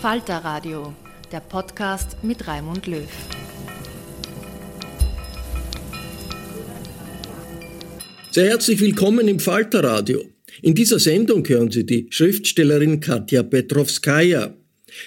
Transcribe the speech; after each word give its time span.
Falter 0.00 0.38
Radio, 0.38 0.94
der 1.30 1.40
Podcast 1.40 2.16
mit 2.24 2.48
Raimund 2.48 2.86
Löw. 2.86 3.06
Sehr 8.30 8.46
herzlich 8.46 8.80
willkommen 8.80 9.28
im 9.28 9.38
Falter 9.38 9.84
Radio. 9.84 10.24
In 10.62 10.74
dieser 10.74 10.98
Sendung 10.98 11.46
hören 11.46 11.70
Sie 11.70 11.84
die 11.84 12.06
Schriftstellerin 12.08 13.00
Katja 13.00 13.42
Petrovskaya. 13.42 14.56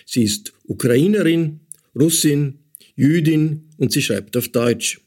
Sie 0.05 0.25
ist 0.25 0.53
Ukrainerin, 0.67 1.61
Russin, 1.99 2.59
Jüdin 2.95 3.69
und 3.77 3.91
sie 3.91 4.03
schreibt 4.03 4.37
auf 4.37 4.49
Deutsch. 4.49 5.01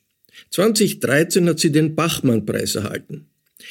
2013 0.50 1.48
hat 1.48 1.60
sie 1.60 1.70
den 1.70 1.94
Bachmann-Preis 1.94 2.74
erhalten. 2.74 3.28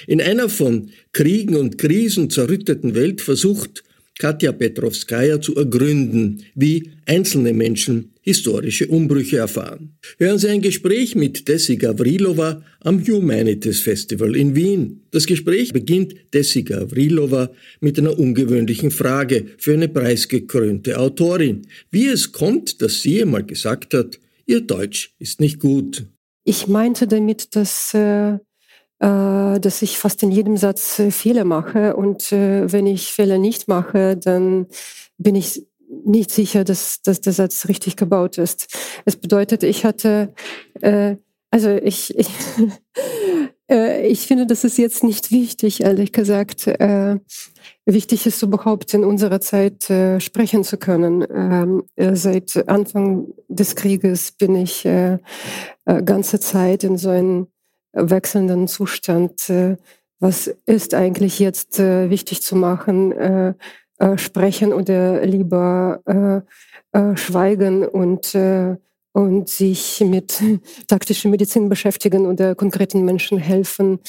In 0.07 0.21
einer 0.21 0.47
von 0.47 0.91
Kriegen 1.11 1.57
und 1.57 1.77
Krisen 1.77 2.29
zerrütteten 2.29 2.95
Welt 2.95 3.19
versucht 3.19 3.83
Katja 4.17 4.53
Petrovskaya 4.53 5.41
zu 5.41 5.55
ergründen, 5.55 6.43
wie 6.55 6.91
einzelne 7.05 7.53
Menschen 7.53 8.13
historische 8.21 8.87
Umbrüche 8.87 9.37
erfahren. 9.37 9.97
Hören 10.17 10.39
Sie 10.39 10.47
ein 10.47 10.61
Gespräch 10.61 11.15
mit 11.15 11.47
Desi 11.47 11.75
Gavrilova 11.75 12.63
am 12.79 13.05
Humanities 13.05 13.81
Festival 13.81 14.35
in 14.35 14.55
Wien. 14.55 15.01
Das 15.11 15.25
Gespräch 15.25 15.73
beginnt 15.73 16.15
Desi 16.33 16.63
Gavrilova 16.63 17.51
mit 17.81 17.99
einer 17.99 18.17
ungewöhnlichen 18.17 18.89
Frage 18.89 19.47
für 19.57 19.73
eine 19.73 19.89
preisgekrönte 19.89 20.97
Autorin. 20.97 21.67
Wie 21.91 22.07
es 22.07 22.31
kommt, 22.31 22.81
dass 22.81 23.01
sie 23.01 23.21
einmal 23.21 23.43
gesagt 23.43 23.93
hat, 23.93 24.19
ihr 24.45 24.61
Deutsch 24.61 25.13
ist 25.19 25.41
nicht 25.41 25.59
gut. 25.59 26.05
Ich 26.45 26.67
meinte 26.67 27.07
damit, 27.07 27.55
dass 27.55 27.93
äh 27.93 28.37
dass 28.99 29.81
ich 29.81 29.97
fast 29.97 30.23
in 30.23 30.31
jedem 30.31 30.57
Satz 30.57 30.99
äh, 30.99 31.11
Fehler 31.11 31.43
mache. 31.43 31.95
Und 31.95 32.31
äh, 32.31 32.71
wenn 32.71 32.87
ich 32.87 33.11
Fehler 33.11 33.37
nicht 33.37 33.67
mache, 33.67 34.15
dann 34.17 34.67
bin 35.17 35.35
ich 35.35 35.65
nicht 36.05 36.31
sicher, 36.31 36.63
dass, 36.63 37.01
dass 37.01 37.21
der 37.21 37.33
Satz 37.33 37.67
richtig 37.67 37.95
gebaut 37.95 38.37
ist. 38.37 38.67
Es 39.05 39.15
bedeutet, 39.15 39.63
ich 39.63 39.85
hatte, 39.85 40.33
äh, 40.81 41.15
also 41.51 41.69
ich, 41.69 42.17
ich, 42.17 42.29
äh, 43.69 44.07
ich 44.07 44.27
finde, 44.27 44.45
das 44.45 44.63
ist 44.63 44.77
jetzt 44.77 45.03
nicht 45.03 45.31
wichtig, 45.31 45.81
ehrlich 45.83 46.11
gesagt. 46.11 46.67
Äh, 46.67 47.19
wichtig 47.85 48.25
ist 48.25 48.41
überhaupt 48.41 48.93
in 48.93 49.03
unserer 49.03 49.41
Zeit 49.41 49.89
äh, 49.89 50.19
sprechen 50.19 50.63
zu 50.63 50.77
können. 50.77 51.25
Ähm, 51.33 51.83
äh, 51.95 52.15
seit 52.15 52.67
Anfang 52.67 53.27
des 53.47 53.75
Krieges 53.75 54.31
bin 54.31 54.55
ich 54.55 54.85
äh, 54.85 55.19
äh, 55.85 56.03
ganze 56.03 56.39
Zeit 56.39 56.83
in 56.83 56.97
so 56.97 57.09
einem 57.09 57.47
wechselnden 57.95 58.67
Zustand. 58.67 59.49
Äh, 59.49 59.77
was 60.19 60.47
ist 60.65 60.93
eigentlich 60.93 61.39
jetzt 61.39 61.79
äh, 61.79 62.09
wichtig 62.09 62.41
zu 62.41 62.55
machen? 62.55 63.11
Äh, 63.11 63.53
sprechen 64.17 64.73
oder 64.73 65.25
lieber 65.25 66.43
schweigen 67.15 67.87
und 67.87 68.35
und 69.13 69.49
sich 69.49 70.01
mit 70.01 70.43
taktischer 70.87 71.29
Medizin 71.29 71.69
beschäftigen 71.69 72.25
oder 72.25 72.55
konkreten 72.55 73.05
Menschen 73.05 73.37
helfen. 73.37 73.99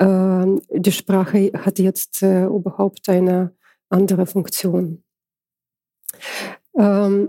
Ähm, 0.00 0.60
die 0.68 0.90
Sprache 0.90 1.52
hat 1.54 1.78
jetzt 1.78 2.22
überhaupt 2.22 3.08
eine 3.08 3.52
andere 3.88 4.26
Funktion. 4.26 5.04
Ähm, 6.76 7.28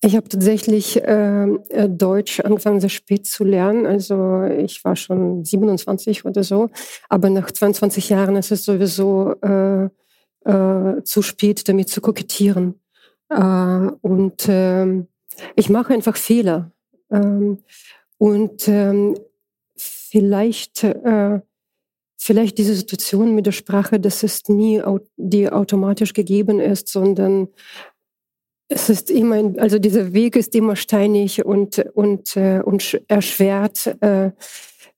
ich 0.00 0.14
habe 0.14 0.28
tatsächlich 0.28 1.00
ähm, 1.04 1.60
äh, 1.70 1.88
Deutsch 1.88 2.40
angefangen 2.40 2.80
sehr 2.80 2.88
spät 2.88 3.26
zu 3.26 3.42
lernen. 3.44 3.84
Also 3.84 4.44
ich 4.44 4.84
war 4.84 4.94
schon 4.94 5.44
27 5.44 6.24
oder 6.24 6.44
so. 6.44 6.70
Aber 7.08 7.30
nach 7.30 7.50
22 7.50 8.08
Jahren 8.10 8.36
ist 8.36 8.52
es 8.52 8.64
sowieso 8.64 9.34
äh, 9.42 9.88
äh, 10.44 11.02
zu 11.02 11.22
spät, 11.22 11.68
damit 11.68 11.88
zu 11.88 12.00
kokettieren. 12.00 12.80
Äh, 13.28 13.90
und 14.00 14.46
ähm, 14.48 15.08
ich 15.56 15.68
mache 15.68 15.94
einfach 15.94 16.16
Fehler. 16.16 16.70
Ähm, 17.10 17.58
und 18.18 18.68
ähm, 18.68 19.18
vielleicht, 19.76 20.84
äh, 20.84 21.40
vielleicht 22.16 22.58
diese 22.58 22.74
Situation 22.74 23.34
mit 23.34 23.46
der 23.46 23.52
Sprache, 23.52 23.98
dass 23.98 24.22
es 24.22 24.48
nie, 24.48 24.80
die 25.16 25.50
automatisch 25.50 26.12
gegeben 26.12 26.60
ist, 26.60 26.88
sondern 26.88 27.48
es 28.68 28.90
ist 28.90 29.10
immer, 29.10 29.54
also 29.58 29.78
dieser 29.78 30.12
Weg 30.12 30.36
ist 30.36 30.54
immer 30.54 30.76
steinig 30.76 31.44
und, 31.44 31.78
und, 31.94 32.36
äh, 32.36 32.60
und 32.60 33.00
erschwert. 33.08 33.96
Äh, 34.00 34.32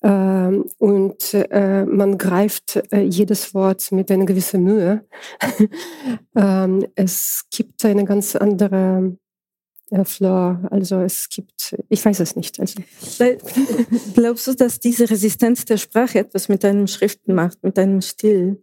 äh, 0.03 0.61
und 0.79 1.35
äh, 1.35 1.85
man 1.85 2.19
greift 2.19 2.83
äh, 2.91 3.03
jedes 3.03 3.55
Wort 3.55 3.93
mit 3.93 4.11
einer 4.11 4.25
gewissen 4.25 4.65
Mühe. 4.65 5.05
ähm, 6.37 6.87
es 6.97 7.45
gibt 7.51 7.85
eine 7.85 8.05
ganz 8.05 8.35
andere 8.35 9.17
äh, 9.91 10.05
Flor. 10.05 10.67
Also 10.71 11.01
es 11.01 11.29
gibt, 11.29 11.77
ich 11.89 12.05
weiß 12.05 12.21
es 12.21 12.35
nicht. 12.35 12.59
Also. 12.59 12.81
Glaubst 14.15 14.49
du, 14.49 14.55
dass 14.55 14.81
diese 14.81 15.09
Resistenz 15.09 15.65
der 15.65 15.77
Sprache 15.77 16.19
etwas 16.19 16.49
mit 16.49 16.65
deinem 16.65 16.89
Schriften 16.89 17.35
macht, 17.35 17.63
mit 17.63 17.79
deinem 17.79 18.01
Stil, 18.01 18.63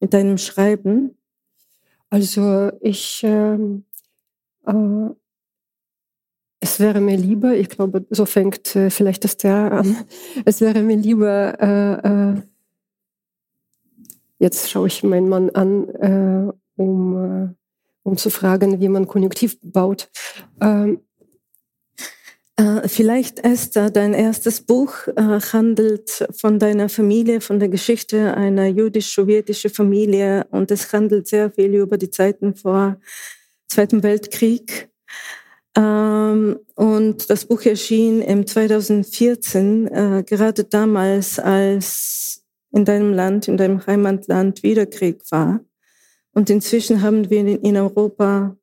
mit 0.00 0.14
deinem 0.14 0.38
Schreiben? 0.38 1.16
Also 2.10 2.70
ich 2.80 3.22
ähm, 3.24 3.84
äh, 4.66 5.14
es 6.62 6.78
wäre 6.78 7.00
mir 7.00 7.16
lieber, 7.16 7.54
ich 7.56 7.68
glaube, 7.68 8.06
so 8.10 8.24
fängt 8.24 8.76
äh, 8.76 8.88
vielleicht 8.88 9.24
das 9.24 9.36
der 9.36 9.72
an, 9.72 9.96
es 10.44 10.60
wäre 10.60 10.82
mir 10.82 10.96
lieber, 10.96 11.60
äh, 11.60 12.08
äh, 12.08 12.42
jetzt 14.38 14.70
schaue 14.70 14.86
ich 14.86 15.02
meinen 15.02 15.28
Mann 15.28 15.50
an, 15.50 15.88
äh, 15.88 16.52
um, 16.80 17.56
um 18.04 18.16
zu 18.16 18.30
fragen, 18.30 18.80
wie 18.80 18.88
man 18.88 19.08
Konjunktiv 19.08 19.58
baut. 19.60 20.08
Ähm, 20.60 21.00
äh, 22.56 22.86
Vielleicht, 22.86 23.44
Esther, 23.44 23.90
dein 23.90 24.14
erstes 24.14 24.60
Buch 24.60 24.92
handelt 25.16 26.28
von 26.32 26.60
deiner 26.60 26.88
Familie, 26.88 27.40
von 27.40 27.58
der 27.58 27.70
Geschichte 27.70 28.36
einer 28.36 28.66
jüdisch-sowjetischen 28.66 29.70
Familie 29.70 30.46
und 30.50 30.70
es 30.70 30.92
handelt 30.92 31.26
sehr 31.26 31.50
viel 31.50 31.74
über 31.74 31.98
die 31.98 32.10
Zeiten 32.10 32.54
vor 32.54 32.98
Zweiten 33.72 34.02
Weltkrieg. 34.02 34.90
Ähm, 35.74 36.58
und 36.74 37.30
das 37.30 37.46
Buch 37.46 37.62
erschien 37.62 38.20
im 38.20 38.46
2014, 38.46 39.86
äh, 39.86 40.24
gerade 40.26 40.64
damals, 40.64 41.38
als 41.38 42.44
in 42.70 42.84
deinem 42.84 43.14
Land, 43.14 43.48
in 43.48 43.56
deinem 43.56 43.86
Heimatland 43.86 44.62
wieder 44.62 44.84
Krieg 44.84 45.22
war. 45.30 45.60
Und 46.34 46.50
inzwischen 46.50 47.00
haben 47.00 47.30
wir 47.30 47.40
in 47.40 47.76
Europa 47.78 48.56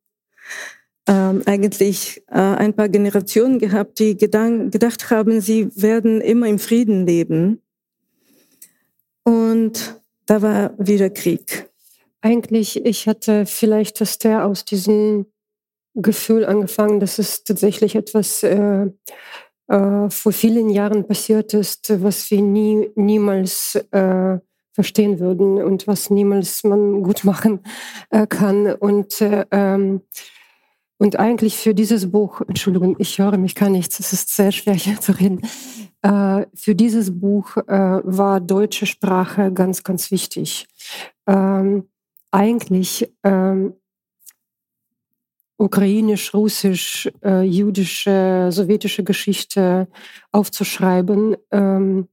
ähm, 1.07 1.41
eigentlich 1.45 2.23
äh, 2.27 2.39
ein 2.39 2.75
paar 2.75 2.89
Generationen 2.89 3.57
gehabt, 3.57 3.97
die 3.97 4.15
gedacht 4.15 5.09
haben, 5.09 5.41
sie 5.41 5.69
werden 5.75 6.21
immer 6.21 6.47
im 6.47 6.59
Frieden 6.59 7.07
leben. 7.07 7.63
Und 9.23 9.99
da 10.27 10.43
war 10.43 10.73
wieder 10.77 11.09
Krieg. 11.09 11.68
Eigentlich, 12.21 12.85
ich 12.85 13.07
hatte 13.07 13.45
vielleicht 13.45 14.01
das 14.01 14.17
der 14.17 14.45
aus 14.45 14.65
diesem 14.65 15.25
Gefühl 15.95 16.45
angefangen, 16.45 16.99
dass 16.99 17.19
es 17.19 17.43
tatsächlich 17.43 17.95
etwas 17.95 18.43
äh, 18.43 18.87
äh, 19.69 20.09
vor 20.09 20.31
vielen 20.31 20.69
Jahren 20.69 21.07
passiert 21.07 21.53
ist, 21.53 22.01
was 22.01 22.29
wir 22.31 22.41
nie, 22.41 22.89
niemals 22.95 23.75
äh, 23.91 24.39
verstehen 24.73 25.19
würden 25.19 25.61
und 25.61 25.87
was 25.87 26.09
niemals 26.09 26.63
man 26.63 27.03
gut 27.03 27.23
machen 27.23 27.61
äh, 28.09 28.27
kann. 28.27 28.73
Und, 28.73 29.21
äh, 29.21 29.45
ähm, 29.51 30.01
und 30.97 31.17
eigentlich 31.17 31.55
für 31.57 31.73
dieses 31.73 32.11
Buch, 32.11 32.41
Entschuldigung, 32.47 32.95
ich 32.99 33.19
höre 33.19 33.37
mich 33.37 33.55
gar 33.55 33.69
nichts, 33.69 33.99
es 33.99 34.11
ist 34.11 34.35
sehr 34.35 34.51
schwer 34.51 34.73
hier 34.73 34.99
zu 34.99 35.13
reden. 35.13 35.41
Äh, 36.01 36.45
für 36.55 36.75
dieses 36.75 37.19
Buch 37.19 37.55
war 37.55 38.41
deutsche 38.41 38.85
Sprache 38.85 39.53
ganz, 39.53 39.83
ganz 39.83 40.11
wichtig. 40.11 40.67
Ähm, 41.27 41.87
eigentlich 42.31 43.11
ähm, 43.23 43.73
ukrainisch, 45.57 46.33
russisch, 46.33 47.09
äh, 47.23 47.41
jüdische, 47.41 48.49
sowjetische 48.51 49.03
Geschichte 49.03 49.87
aufzuschreiben 50.31 51.35
ähm, 51.51 52.07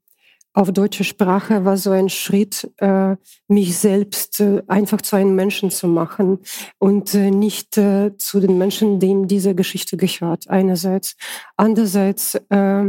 auf 0.56 0.72
deutsche 0.72 1.04
Sprache 1.04 1.66
war 1.66 1.76
so 1.76 1.90
ein 1.90 2.08
Schritt, 2.08 2.72
äh, 2.78 3.16
mich 3.46 3.76
selbst 3.76 4.40
äh, 4.40 4.62
einfach 4.68 5.02
zu 5.02 5.16
einem 5.16 5.34
Menschen 5.34 5.70
zu 5.70 5.86
machen 5.86 6.38
und 6.78 7.14
äh, 7.14 7.30
nicht 7.30 7.76
äh, 7.76 8.16
zu 8.16 8.40
den 8.40 8.56
Menschen, 8.56 8.98
denen 8.98 9.28
diese 9.28 9.54
Geschichte 9.54 9.98
gehört. 9.98 10.48
Einerseits. 10.48 11.14
Andererseits, 11.58 12.36
äh, 12.48 12.84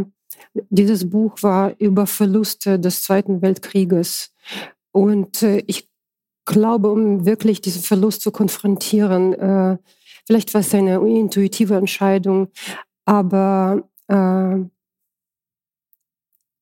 dieses 0.70 1.10
Buch 1.10 1.44
war 1.44 1.74
über 1.78 2.08
Verluste 2.08 2.80
des 2.80 3.02
Zweiten 3.02 3.42
Weltkrieges. 3.42 4.34
Und 4.94 5.44
äh, 5.44 5.62
ich 5.68 5.90
glaube, 6.48 6.90
um 6.90 7.28
wirklich 7.28 7.62
diesen 7.62 7.84
Verlust 7.84 8.22
zu 8.22 8.32
konfrontieren, 8.32 9.34
äh, 9.34 9.78
Vielleicht 10.28 10.54
war 10.54 10.60
es 10.60 10.76
eine 10.76 10.96
intuitive 11.08 11.76
Entscheidung, 11.76 12.50
aber 13.06 13.88
äh, 14.10 14.58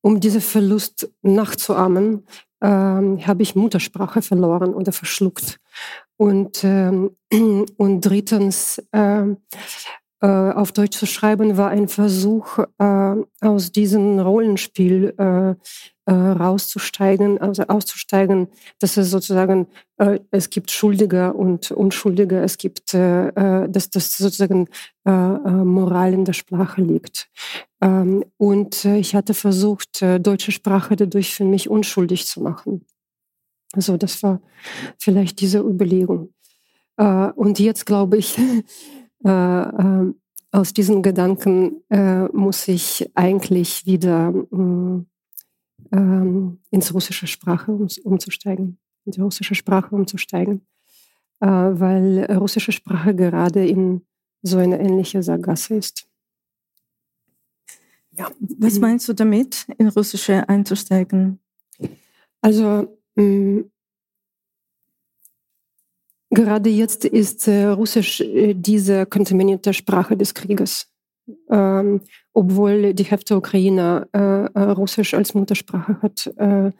um 0.01 0.19
diesen 0.19 0.41
Verlust 0.41 1.11
nachzuahmen, 1.23 2.27
äh, 2.59 2.67
habe 2.67 3.41
ich 3.41 3.55
Muttersprache 3.55 4.21
verloren 4.21 4.75
oder 4.75 4.91
verschluckt. 4.91 5.59
Und, 6.15 6.63
äh, 6.63 6.91
und 7.77 8.01
drittens, 8.01 8.77
äh, 10.21 10.25
äh, 10.25 10.51
auf 10.51 10.71
Deutsch 10.71 10.97
zu 10.97 11.05
schreiben, 11.05 11.57
war 11.57 11.69
ein 11.69 11.87
Versuch, 11.87 12.59
äh, 12.79 13.15
aus 13.41 13.71
diesem 13.71 14.19
Rollenspiel 14.19 15.13
äh, 15.17 15.55
rauszusteigen, 16.11 17.39
also 17.39 17.63
auszusteigen, 17.63 18.47
dass 18.79 18.97
es 18.97 19.11
sozusagen, 19.11 19.67
äh, 19.97 20.19
es 20.31 20.49
gibt 20.49 20.71
Schuldige 20.71 21.33
und 21.33 21.71
Unschuldige, 21.71 22.39
es 22.39 22.57
gibt, 22.57 22.93
äh, 22.93 23.27
äh 23.27 23.69
dass 23.69 23.89
das 23.89 24.15
sozusagen 24.17 24.67
äh, 25.05 25.11
äh, 25.11 25.51
Moral 25.51 26.13
in 26.13 26.25
der 26.25 26.33
Sprache 26.33 26.81
liegt. 26.81 27.29
Ähm, 27.81 28.23
und 28.37 28.85
ich 28.85 29.15
hatte 29.15 29.33
versucht, 29.33 30.01
deutsche 30.01 30.51
Sprache 30.51 30.95
dadurch 30.95 31.35
für 31.35 31.45
mich 31.45 31.69
unschuldig 31.69 32.25
zu 32.25 32.41
machen. 32.41 32.85
Also 33.73 33.97
das 33.97 34.23
war 34.23 34.41
vielleicht 34.97 35.41
diese 35.41 35.59
Überlegung. 35.59 36.33
und 36.97 37.59
jetzt 37.59 37.85
glaube 37.85 38.17
ich, 38.17 38.37
aus 39.25 40.73
diesen 40.73 41.01
Gedanken 41.01 41.81
muss 42.33 42.67
ich 42.67 43.09
eigentlich 43.15 43.85
wieder 43.85 44.31
mm, 44.31 45.05
ähm, 45.91 46.59
ins 46.71 46.93
russische 46.93 47.27
Sprache 47.27 47.71
um, 47.71 47.87
umzusteigen, 48.03 48.77
in 49.05 49.11
die 49.11 49.21
russische 49.21 49.55
Sprache 49.55 49.93
umzusteigen, 49.95 50.65
äh, 51.39 51.47
weil 51.47 52.25
russische 52.31 52.71
Sprache 52.71 53.15
gerade 53.15 53.65
in 53.65 54.01
so 54.41 54.57
eine 54.57 54.79
ähnliche 54.79 55.23
Sackgasse 55.23 55.75
ist. 55.75 56.07
Ja. 58.11 58.31
Was 58.39 58.79
meinst 58.79 59.07
du 59.09 59.13
damit, 59.13 59.67
in 59.77 59.89
russische 59.89 60.47
einzusteigen? 60.47 61.39
Also 62.41 62.97
mh, 63.15 63.23
mm, 63.23 63.71
gerade 66.35 66.69
jetzt 66.69 67.05
ist 67.05 67.47
äh, 67.47 67.65
Russisch 67.65 68.21
äh, 68.21 68.53
diese 68.53 69.05
kontaminierte 69.05 69.73
Sprache 69.73 70.15
des 70.15 70.33
Krieges 70.33 70.87
ähm, 71.49 72.01
obwohl 72.33 72.93
die 72.93 73.03
Hälfte 73.03 73.37
Ukrainer 73.37 74.07
äh, 74.13 74.19
äh, 74.19 74.71
Russisch 74.71 75.13
als 75.13 75.33
Muttersprache 75.33 76.01
hat. 76.01 76.31
Äh, 76.37 76.67
äh 76.67 76.71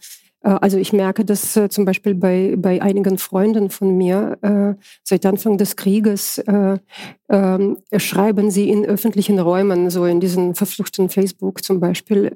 also 0.41 0.77
ich 0.77 0.93
merke 0.93 1.25
das 1.25 1.59
zum 1.69 1.85
Beispiel 1.85 2.13
bei, 2.13 2.55
bei 2.55 2.79
einigen 2.79 3.17
Freunden 3.17 3.71
von 3.71 3.97
mir. 3.97 4.77
Seit 5.03 5.25
Anfang 5.25 5.57
des 5.57 5.75
Krieges 5.75 6.39
ähm, 6.47 7.77
schreiben 7.97 8.51
sie 8.51 8.69
in 8.69 8.85
öffentlichen 8.85 9.39
Räumen, 9.39 9.89
so 9.89 10.05
in 10.05 10.19
diesen 10.19 10.53
verfluchten 10.53 11.09
Facebook 11.09 11.63
zum 11.63 11.79
Beispiel, 11.79 12.35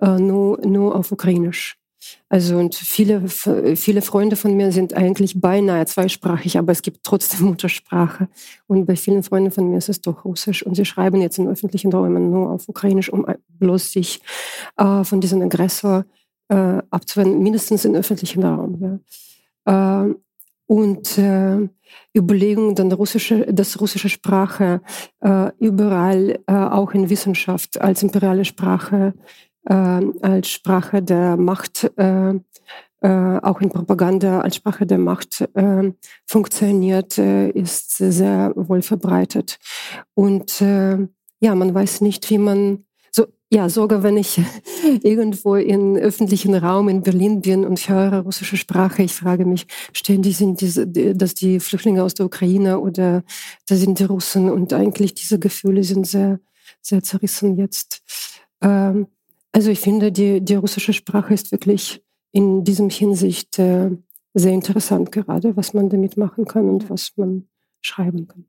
nur, 0.00 0.66
nur 0.66 0.96
auf 0.96 1.12
Ukrainisch. 1.12 1.77
Also 2.28 2.56
und 2.58 2.74
viele, 2.74 3.28
viele 3.28 4.02
Freunde 4.02 4.36
von 4.36 4.54
mir 4.54 4.72
sind 4.72 4.94
eigentlich 4.94 5.40
beinahe 5.40 5.86
zweisprachig, 5.86 6.58
aber 6.58 6.72
es 6.72 6.82
gibt 6.82 7.04
trotzdem 7.04 7.46
Muttersprache. 7.46 8.28
Und 8.66 8.86
bei 8.86 8.96
vielen 8.96 9.22
Freunden 9.22 9.50
von 9.50 9.70
mir 9.70 9.78
ist 9.78 9.88
es 9.88 10.00
doch 10.00 10.24
Russisch. 10.24 10.62
Und 10.62 10.74
sie 10.74 10.84
schreiben 10.84 11.20
jetzt 11.20 11.38
in 11.38 11.48
öffentlichen 11.48 11.92
Räumen 11.92 12.30
nur 12.30 12.50
auf 12.50 12.68
Ukrainisch, 12.68 13.10
um 13.10 13.26
bloß 13.58 13.92
sich 13.92 14.20
äh, 14.76 15.04
von 15.04 15.20
diesem 15.20 15.42
Aggressor 15.42 16.04
äh, 16.48 16.82
abzuwenden, 16.90 17.42
mindestens 17.42 17.84
im 17.84 17.94
öffentlichen 17.94 18.42
Raum. 18.42 19.00
Ja. 19.66 20.04
Äh, 20.04 20.14
und 20.66 21.16
äh, 21.16 21.66
Überlegungen, 22.14 22.74
dann 22.74 22.92
russische, 22.92 23.52
dass 23.52 23.80
russische 23.80 24.10
Sprache 24.10 24.82
äh, 25.20 25.50
überall, 25.58 26.40
äh, 26.46 26.52
auch 26.52 26.92
in 26.92 27.08
Wissenschaft, 27.08 27.80
als 27.80 28.02
imperiale 28.02 28.44
Sprache 28.44 29.14
als 29.64 30.48
Sprache 30.48 31.02
der 31.02 31.36
Macht, 31.36 31.90
äh, 31.96 32.34
äh, 33.00 33.38
auch 33.42 33.60
in 33.60 33.68
Propaganda 33.70 34.40
als 34.40 34.56
Sprache 34.56 34.86
der 34.86 34.98
Macht 34.98 35.48
äh, 35.54 35.92
funktioniert, 36.26 37.18
äh, 37.18 37.50
ist 37.50 37.96
sehr 37.96 38.52
wohl 38.56 38.82
verbreitet. 38.82 39.58
Und 40.14 40.60
ja, 41.40 41.54
man 41.54 41.72
weiß 41.72 42.00
nicht, 42.00 42.28
wie 42.30 42.38
man 42.38 42.84
ja, 43.50 43.68
sogar 43.68 44.02
wenn 44.02 44.16
ich 44.16 44.40
irgendwo 45.02 45.54
im 45.54 45.96
öffentlichen 45.96 46.54
Raum 46.54 46.88
in 46.88 47.02
Berlin 47.02 47.40
bin 47.40 47.64
und 47.64 47.88
höre 47.88 48.20
russische 48.20 48.56
Sprache, 48.56 49.02
ich 49.02 49.14
frage 49.14 49.44
mich 49.44 49.66
ständig, 49.92 50.36
sind 50.36 50.60
diese, 50.60 50.86
das 50.86 51.34
die 51.34 51.60
Flüchtlinge 51.60 52.02
aus 52.02 52.14
der 52.14 52.26
Ukraine 52.26 52.78
oder 52.80 53.22
da 53.66 53.74
sind 53.74 53.98
die 53.98 54.04
Russen 54.04 54.50
und 54.50 54.72
eigentlich 54.72 55.14
diese 55.14 55.38
Gefühle 55.38 55.82
sind 55.82 56.06
sehr, 56.06 56.40
sehr 56.82 57.02
zerrissen 57.02 57.56
jetzt. 57.56 58.02
Ähm, 58.60 59.06
also 59.58 59.72
ich 59.72 59.80
finde, 59.80 60.12
die, 60.12 60.40
die 60.40 60.54
russische 60.54 60.92
Sprache 60.92 61.34
ist 61.34 61.50
wirklich 61.50 62.00
in 62.30 62.62
diesem 62.62 62.90
Hinsicht 62.90 63.58
äh, 63.58 63.90
sehr 64.32 64.52
interessant 64.52 65.10
gerade, 65.10 65.56
was 65.56 65.74
man 65.74 65.88
damit 65.88 66.16
machen 66.16 66.44
kann 66.44 66.68
und 66.68 66.88
was 66.88 67.10
man 67.16 67.48
schreiben 67.80 68.28
kann. 68.28 68.44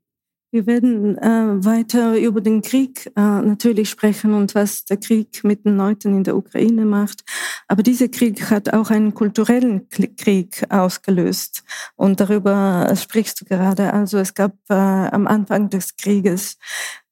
Wir 0.52 0.66
werden 0.66 1.16
äh, 1.18 1.64
weiter 1.64 2.18
über 2.18 2.40
den 2.40 2.60
Krieg 2.60 3.06
äh, 3.14 3.20
natürlich 3.20 3.88
sprechen 3.88 4.34
und 4.34 4.56
was 4.56 4.84
der 4.84 4.96
Krieg 4.96 5.44
mit 5.44 5.64
den 5.64 5.76
Leuten 5.76 6.16
in 6.16 6.24
der 6.24 6.36
Ukraine 6.36 6.84
macht. 6.84 7.22
Aber 7.68 7.84
dieser 7.84 8.08
Krieg 8.08 8.50
hat 8.50 8.72
auch 8.72 8.90
einen 8.90 9.14
kulturellen 9.14 9.88
Krieg 9.88 10.64
ausgelöst. 10.68 11.62
Und 11.94 12.18
darüber 12.18 12.92
sprichst 12.96 13.40
du 13.40 13.44
gerade. 13.44 13.92
Also 13.92 14.18
es 14.18 14.34
gab 14.34 14.54
äh, 14.68 14.74
am 14.74 15.28
Anfang 15.28 15.70
des 15.70 15.96
Krieges 15.96 16.58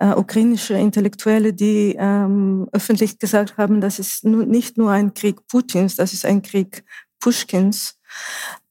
äh, 0.00 0.08
ukrainische 0.08 0.74
Intellektuelle, 0.74 1.52
die 1.52 1.94
ähm, 1.96 2.68
öffentlich 2.72 3.20
gesagt 3.20 3.56
haben, 3.56 3.80
das 3.80 4.00
ist 4.00 4.24
nicht 4.24 4.76
nur 4.78 4.90
ein 4.90 5.14
Krieg 5.14 5.46
Putins, 5.46 5.94
das 5.94 6.12
ist 6.12 6.24
ein 6.24 6.42
Krieg 6.42 6.82
Pushkins. 7.20 8.00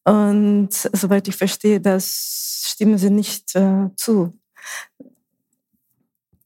Und 0.04 0.74
soweit 0.74 1.30
ich 1.30 1.38
verstehe, 1.38 1.80
das 1.80 2.66
stimmen 2.68 2.98
sie 2.98 3.10
nicht 3.10 3.56
äh, 3.56 3.90
zu. 3.96 4.34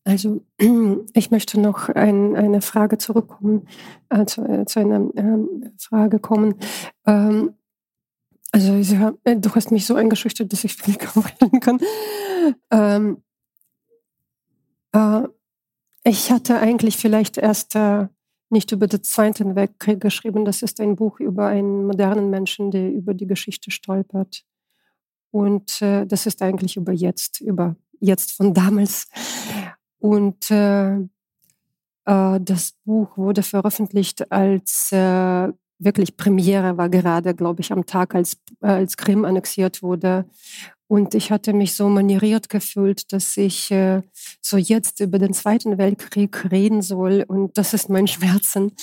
Also 0.03 0.43
ich 1.13 1.31
möchte 1.31 1.59
noch 1.59 1.89
ein, 1.89 2.35
eine 2.35 2.61
Frage 2.61 2.97
zurückkommen, 2.97 3.67
äh, 4.09 4.25
zu, 4.25 4.43
äh, 4.43 4.65
zu, 4.65 4.79
einer 4.79 5.09
ähm, 5.15 5.73
Frage 5.77 6.19
kommen. 6.19 6.55
Ähm, 7.05 7.53
also 8.51 8.73
äh, 9.23 9.37
du 9.37 9.55
hast 9.55 9.71
mich 9.71 9.85
so 9.85 9.95
eingeschüchtert, 9.95 10.51
dass 10.51 10.63
ich 10.63 10.85
nicht 10.87 11.01
reden 11.41 11.59
kann. 11.59 11.79
Ähm, 12.71 13.23
äh, 14.93 15.27
ich 16.03 16.31
hatte 16.31 16.59
eigentlich 16.59 16.97
vielleicht 16.97 17.37
erst 17.37 17.75
äh, 17.75 18.07
nicht 18.49 18.71
über 18.71 18.87
den 18.87 19.03
Zweiten 19.03 19.55
Weltkrieg 19.55 20.01
geschrieben. 20.01 20.45
Das 20.45 20.61
ist 20.61 20.81
ein 20.81 20.95
Buch 20.95 21.19
über 21.19 21.47
einen 21.47 21.85
modernen 21.85 22.29
Menschen, 22.29 22.71
der 22.71 22.91
über 22.91 23.13
die 23.13 23.27
Geschichte 23.27 23.71
stolpert. 23.71 24.43
Und 25.31 25.81
äh, 25.81 26.05
das 26.05 26.25
ist 26.25 26.41
eigentlich 26.41 26.75
über 26.75 26.91
jetzt, 26.91 27.39
über 27.39 27.77
jetzt 27.99 28.33
von 28.33 28.53
damals. 28.53 29.07
Und 30.01 30.49
äh, 30.49 30.95
äh, 30.95 32.39
das 32.39 32.73
Buch 32.83 33.17
wurde 33.17 33.43
veröffentlicht 33.43 34.31
als 34.31 34.91
äh, 34.91 35.49
wirklich 35.77 36.17
Premiere, 36.17 36.77
war 36.77 36.89
gerade, 36.89 37.35
glaube 37.35 37.61
ich, 37.61 37.71
am 37.71 37.85
Tag, 37.85 38.15
als, 38.15 38.37
als 38.61 38.97
Krim 38.97 39.25
annexiert 39.25 39.83
wurde. 39.83 40.25
Und 40.87 41.15
ich 41.15 41.31
hatte 41.31 41.53
mich 41.53 41.73
so 41.75 41.87
manieriert 41.87 42.49
gefühlt, 42.49 43.13
dass 43.13 43.37
ich 43.37 43.71
äh, 43.71 44.01
so 44.41 44.57
jetzt 44.57 44.99
über 44.99 45.19
den 45.19 45.33
Zweiten 45.33 45.77
Weltkrieg 45.77 46.51
reden 46.51 46.81
soll. 46.81 47.23
Und 47.27 47.57
das 47.57 47.73
ist 47.73 47.89
mein 47.89 48.07
Schmerzen, 48.09 48.73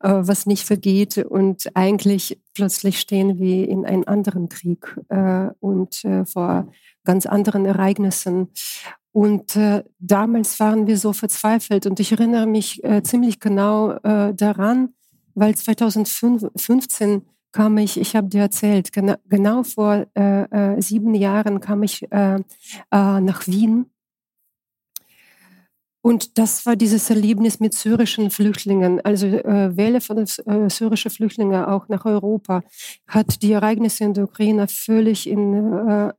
äh, 0.00 0.08
was 0.08 0.46
nicht 0.46 0.64
vergeht. 0.64 1.18
Und 1.18 1.70
eigentlich 1.74 2.40
plötzlich 2.54 2.98
stehen 2.98 3.38
wir 3.38 3.68
in 3.68 3.84
einem 3.84 4.04
anderen 4.06 4.48
Krieg 4.48 4.98
äh, 5.10 5.50
und 5.60 6.04
äh, 6.04 6.24
vor 6.24 6.66
ganz 7.04 7.26
anderen 7.26 7.66
Ereignissen. 7.66 8.48
Und 9.12 9.56
äh, 9.56 9.84
damals 9.98 10.58
waren 10.58 10.86
wir 10.86 10.96
so 10.96 11.12
verzweifelt. 11.12 11.86
Und 11.86 12.00
ich 12.00 12.12
erinnere 12.12 12.46
mich 12.46 12.82
äh, 12.82 13.02
ziemlich 13.02 13.40
genau 13.40 13.92
äh, 14.02 14.34
daran, 14.34 14.94
weil 15.34 15.54
2015 15.54 17.22
kam 17.52 17.76
ich, 17.76 18.00
ich 18.00 18.16
habe 18.16 18.28
dir 18.28 18.40
erzählt, 18.40 18.92
genau, 18.92 19.14
genau 19.28 19.62
vor 19.62 20.06
äh, 20.14 20.42
äh, 20.44 20.80
sieben 20.80 21.14
Jahren 21.14 21.60
kam 21.60 21.82
ich 21.82 22.10
äh, 22.10 22.36
äh, 22.36 22.40
nach 22.90 23.46
Wien. 23.46 23.86
Und 26.04 26.36
das 26.38 26.66
war 26.66 26.74
dieses 26.74 27.10
Erlebnis 27.10 27.60
mit 27.60 27.74
syrischen 27.74 28.30
Flüchtlingen, 28.30 29.00
also 29.02 29.26
äh, 29.26 29.76
Welle 29.76 30.00
von 30.00 30.18
äh, 30.18 30.70
syrischen 30.70 31.12
Flüchtlingen 31.12 31.64
auch 31.64 31.88
nach 31.88 32.06
Europa, 32.06 32.64
hat 33.06 33.42
die 33.42 33.52
Ereignisse 33.52 34.04
in 34.04 34.14
der 34.14 34.24
Ukraine 34.24 34.66
völlig 34.66 35.28
in 35.28 36.12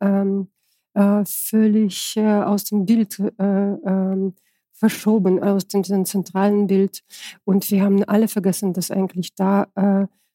äh, 0.96 1.02
ähm, 1.02 1.26
völlig 1.26 2.18
äh, 2.18 2.22
aus 2.22 2.66
dem 2.66 2.86
Bild 2.86 3.20
äh, 3.20 3.44
ähm, 3.44 4.34
verschoben, 4.74 5.42
aus 5.42 5.68
dem, 5.68 5.84
zentralen 6.06 6.68
Bild. 6.68 7.04
Und 7.46 7.70
wir 7.72 7.84
haben 7.84 8.04
alle 8.04 8.28
vergessen, 8.28 8.74
dass 8.74 8.92
eigentlich 8.92 9.34
da 9.36 9.68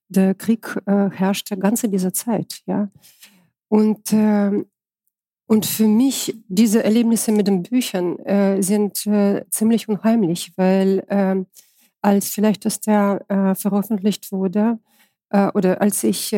der 0.08 0.34
Krieg 0.34 0.74
herrschte 0.86 1.58
ganze 1.58 1.90
diese 1.90 2.12
Zeit. 2.12 2.62
Ja? 2.64 2.88
Und, 3.68 4.10
äh, 4.14 4.64
und 5.46 5.66
für 5.66 5.86
mich, 5.86 6.34
diese 6.48 6.82
Erlebnisse 6.82 7.30
mit 7.30 7.46
den 7.46 7.62
Büchern 7.62 8.16
sind 8.62 8.96
ziemlich 9.50 9.86
unheimlich, 9.86 10.52
weil 10.56 11.04
äh, 11.08 11.44
als 12.00 12.30
vielleicht 12.30 12.64
das 12.64 12.80
der 12.80 13.54
veröffentlicht 13.58 14.32
wurde, 14.32 14.78
oder 15.30 15.82
als 15.82 16.04
ich, 16.04 16.32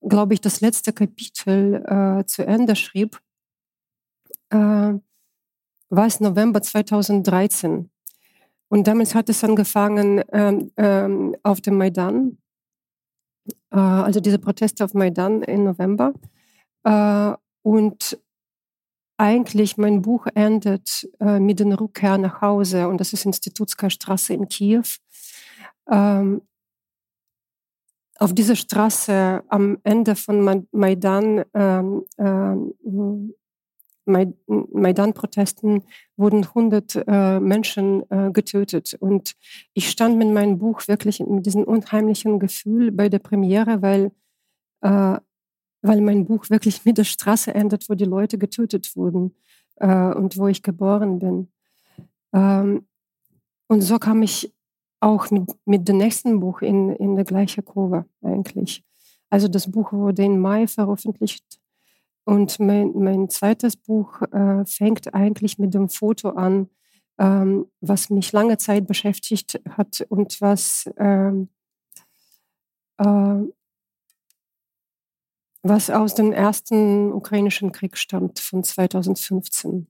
glaube 0.00 0.34
ich, 0.34 0.40
das 0.40 0.60
letzte 0.60 0.92
Kapitel 0.92 1.84
äh, 1.86 2.24
zu 2.26 2.46
Ende 2.46 2.76
schrieb, 2.76 3.20
äh, 4.50 4.56
war 5.90 6.06
es 6.06 6.20
November 6.20 6.62
2013. 6.62 7.90
Und 8.68 8.86
damals 8.86 9.14
hat 9.14 9.28
es 9.28 9.42
angefangen 9.44 10.22
ähm, 10.32 10.70
ähm, 10.76 11.36
auf 11.42 11.60
dem 11.60 11.78
Maidan, 11.78 12.38
äh, 13.70 13.78
also 13.78 14.20
diese 14.20 14.38
Proteste 14.38 14.84
auf 14.84 14.94
Maidan 14.94 15.42
im 15.42 15.64
November. 15.64 16.12
Äh, 16.84 17.32
und 17.62 18.18
eigentlich 19.16 19.76
mein 19.78 20.02
Buch 20.02 20.26
endet 20.34 21.08
äh, 21.18 21.40
mit 21.40 21.58
der 21.60 21.80
Rückkehr 21.80 22.18
nach 22.18 22.40
Hause 22.40 22.88
und 22.88 23.00
das 23.00 23.12
ist 23.12 23.26
Institutska 23.26 23.90
Straße 23.90 24.32
in 24.32 24.48
Kiew. 24.48 24.84
Ähm, 25.90 26.42
auf 28.18 28.34
dieser 28.34 28.56
Straße 28.56 29.42
am 29.48 29.78
Ende 29.84 30.16
von 30.16 30.66
Maidan 30.72 31.44
ähm, 31.54 32.04
ähm, 32.18 33.34
Maidan-Protesten 34.08 35.82
wurden 36.16 36.44
100 36.44 37.04
äh, 37.06 37.40
Menschen 37.40 38.10
äh, 38.10 38.30
getötet. 38.32 38.94
Und 38.98 39.36
ich 39.74 39.90
stand 39.90 40.16
mit 40.16 40.28
meinem 40.30 40.58
Buch 40.58 40.88
wirklich 40.88 41.20
mit 41.20 41.46
diesem 41.46 41.64
unheimlichen 41.64 42.38
Gefühl 42.38 42.90
bei 42.90 43.08
der 43.08 43.18
Premiere, 43.18 43.82
weil, 43.82 44.12
äh, 44.80 45.18
weil 45.82 46.00
mein 46.00 46.24
Buch 46.24 46.48
wirklich 46.50 46.84
mit 46.84 46.98
der 46.98 47.04
Straße 47.04 47.54
endet, 47.54 47.88
wo 47.88 47.94
die 47.94 48.06
Leute 48.06 48.38
getötet 48.38 48.96
wurden 48.96 49.36
äh, 49.76 50.12
und 50.14 50.36
wo 50.38 50.48
ich 50.48 50.62
geboren 50.62 51.18
bin. 51.18 51.48
Ähm, 52.32 52.86
und 53.68 53.82
so 53.82 53.98
kam 53.98 54.22
ich 54.22 54.54
auch 55.00 55.30
mit, 55.30 55.50
mit 55.64 55.88
dem 55.88 55.98
nächsten 55.98 56.40
Buch 56.40 56.62
in, 56.62 56.90
in 56.90 57.16
der 57.16 57.24
gleichen 57.24 57.64
Kurve 57.64 58.04
eigentlich. 58.22 58.84
Also 59.30 59.48
das 59.48 59.70
Buch 59.70 59.92
wurde 59.92 60.24
im 60.24 60.40
Mai 60.40 60.66
veröffentlicht 60.66 61.60
und 62.24 62.60
mein, 62.60 62.92
mein 62.94 63.30
zweites 63.30 63.76
Buch 63.76 64.20
äh, 64.32 64.64
fängt 64.66 65.14
eigentlich 65.14 65.58
mit 65.58 65.72
dem 65.72 65.88
Foto 65.88 66.30
an, 66.30 66.68
ähm, 67.18 67.66
was 67.80 68.10
mich 68.10 68.32
lange 68.32 68.58
Zeit 68.58 68.86
beschäftigt 68.86 69.60
hat 69.68 70.04
und 70.10 70.40
was, 70.40 70.90
ähm, 70.98 71.48
äh, 72.98 73.42
was 75.62 75.90
aus 75.90 76.14
dem 76.14 76.32
ersten 76.32 77.12
ukrainischen 77.12 77.72
Krieg 77.72 77.96
stammt 77.96 78.40
von 78.40 78.62
2015. 78.62 79.88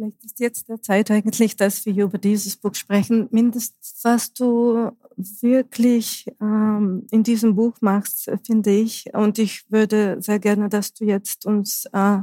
Vielleicht 0.00 0.24
ist 0.24 0.40
jetzt 0.40 0.68
der 0.70 0.80
Zeit 0.80 1.10
eigentlich, 1.10 1.56
dass 1.56 1.84
wir 1.84 2.04
über 2.04 2.16
dieses 2.16 2.56
Buch 2.56 2.74
sprechen. 2.74 3.28
Mindestens, 3.32 4.00
was 4.02 4.32
du 4.32 4.92
wirklich 5.16 6.26
ähm, 6.40 7.06
in 7.10 7.22
diesem 7.22 7.54
Buch 7.54 7.74
machst, 7.82 8.30
finde 8.46 8.70
ich. 8.70 9.12
Und 9.12 9.38
ich 9.38 9.70
würde 9.70 10.16
sehr 10.22 10.38
gerne, 10.38 10.70
dass 10.70 10.94
du 10.94 11.04
jetzt 11.04 11.44
uns 11.44 11.84
äh, 11.92 12.20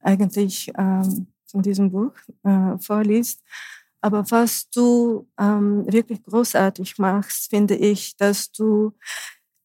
eigentlich 0.00 0.72
ähm, 0.78 1.26
von 1.44 1.60
diesem 1.60 1.90
Buch 1.90 2.14
äh, 2.44 2.78
vorliest. 2.78 3.42
Aber 4.00 4.24
was 4.30 4.70
du 4.70 5.28
ähm, 5.38 5.84
wirklich 5.92 6.22
großartig 6.22 6.96
machst, 6.96 7.50
finde 7.50 7.76
ich, 7.76 8.16
dass 8.16 8.50
du 8.52 8.94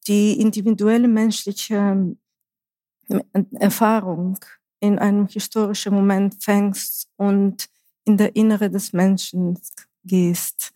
die 0.05 0.37
individuelle 0.41 1.07
menschliche 1.07 2.13
äh, 3.07 3.21
Erfahrung 3.53 4.37
in 4.79 4.99
einem 4.99 5.27
historischen 5.27 5.93
Moment 5.93 6.43
fängst 6.43 7.09
und 7.17 7.67
in 8.05 8.17
der 8.17 8.35
Innere 8.35 8.69
des 8.69 8.93
Menschen 8.93 9.59
gehst. 10.03 10.73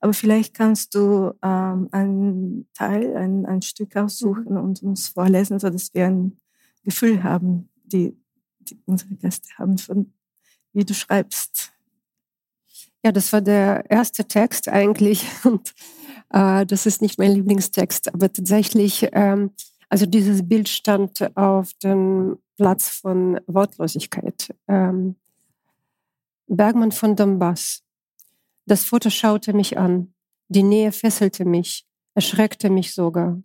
Aber 0.00 0.14
vielleicht 0.14 0.54
kannst 0.54 0.94
du 0.94 1.32
ähm, 1.42 1.88
einen 1.92 2.66
Teil, 2.74 3.16
ein, 3.16 3.46
ein 3.46 3.62
Stück 3.62 3.96
aussuchen 3.96 4.56
und 4.56 4.82
uns 4.82 5.08
vorlesen, 5.08 5.58
sodass 5.58 5.92
wir 5.94 6.06
ein 6.06 6.38
Gefühl 6.82 7.22
haben, 7.22 7.68
die, 7.84 8.16
die 8.60 8.78
unsere 8.86 9.14
Gäste 9.14 9.48
haben, 9.58 9.78
von 9.78 10.12
wie 10.72 10.84
du 10.84 10.94
schreibst. 10.94 11.72
Ja, 13.04 13.12
das 13.12 13.32
war 13.32 13.40
der 13.40 13.84
erste 13.90 14.24
Text 14.24 14.68
eigentlich 14.68 15.26
und 15.44 15.74
äh, 16.30 16.64
das 16.66 16.86
ist 16.86 17.02
nicht 17.02 17.18
mein 17.18 17.32
Lieblingstext, 17.32 18.14
aber 18.14 18.32
tatsächlich, 18.32 19.08
ähm, 19.12 19.50
also 19.88 20.06
dieses 20.06 20.48
Bild 20.48 20.68
stand 20.68 21.36
auf 21.36 21.72
dem 21.82 22.38
Platz 22.60 22.90
von 22.90 23.40
Wortlosigkeit. 23.46 24.54
Ähm, 24.68 25.16
Bergmann 26.46 26.92
von 26.92 27.16
Donbass. 27.16 27.82
Das 28.66 28.84
Foto 28.84 29.08
schaute 29.08 29.54
mich 29.54 29.78
an. 29.78 30.12
Die 30.48 30.62
Nähe 30.62 30.92
fesselte 30.92 31.46
mich, 31.46 31.86
erschreckte 32.14 32.68
mich 32.68 32.92
sogar. 32.92 33.42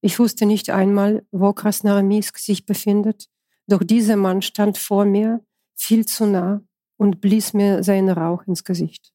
Ich 0.00 0.18
wusste 0.18 0.44
nicht 0.44 0.70
einmal, 0.70 1.24
wo 1.30 1.52
Krasnarmisk 1.52 2.36
sich 2.38 2.66
befindet, 2.66 3.28
Doch 3.68 3.84
dieser 3.84 4.16
Mann 4.16 4.42
stand 4.42 4.76
vor 4.76 5.04
mir 5.04 5.44
viel 5.76 6.04
zu 6.06 6.26
nah 6.26 6.60
und 6.96 7.20
blies 7.20 7.52
mir 7.52 7.84
seinen 7.84 8.08
Rauch 8.08 8.42
ins 8.48 8.64
Gesicht. 8.64 9.12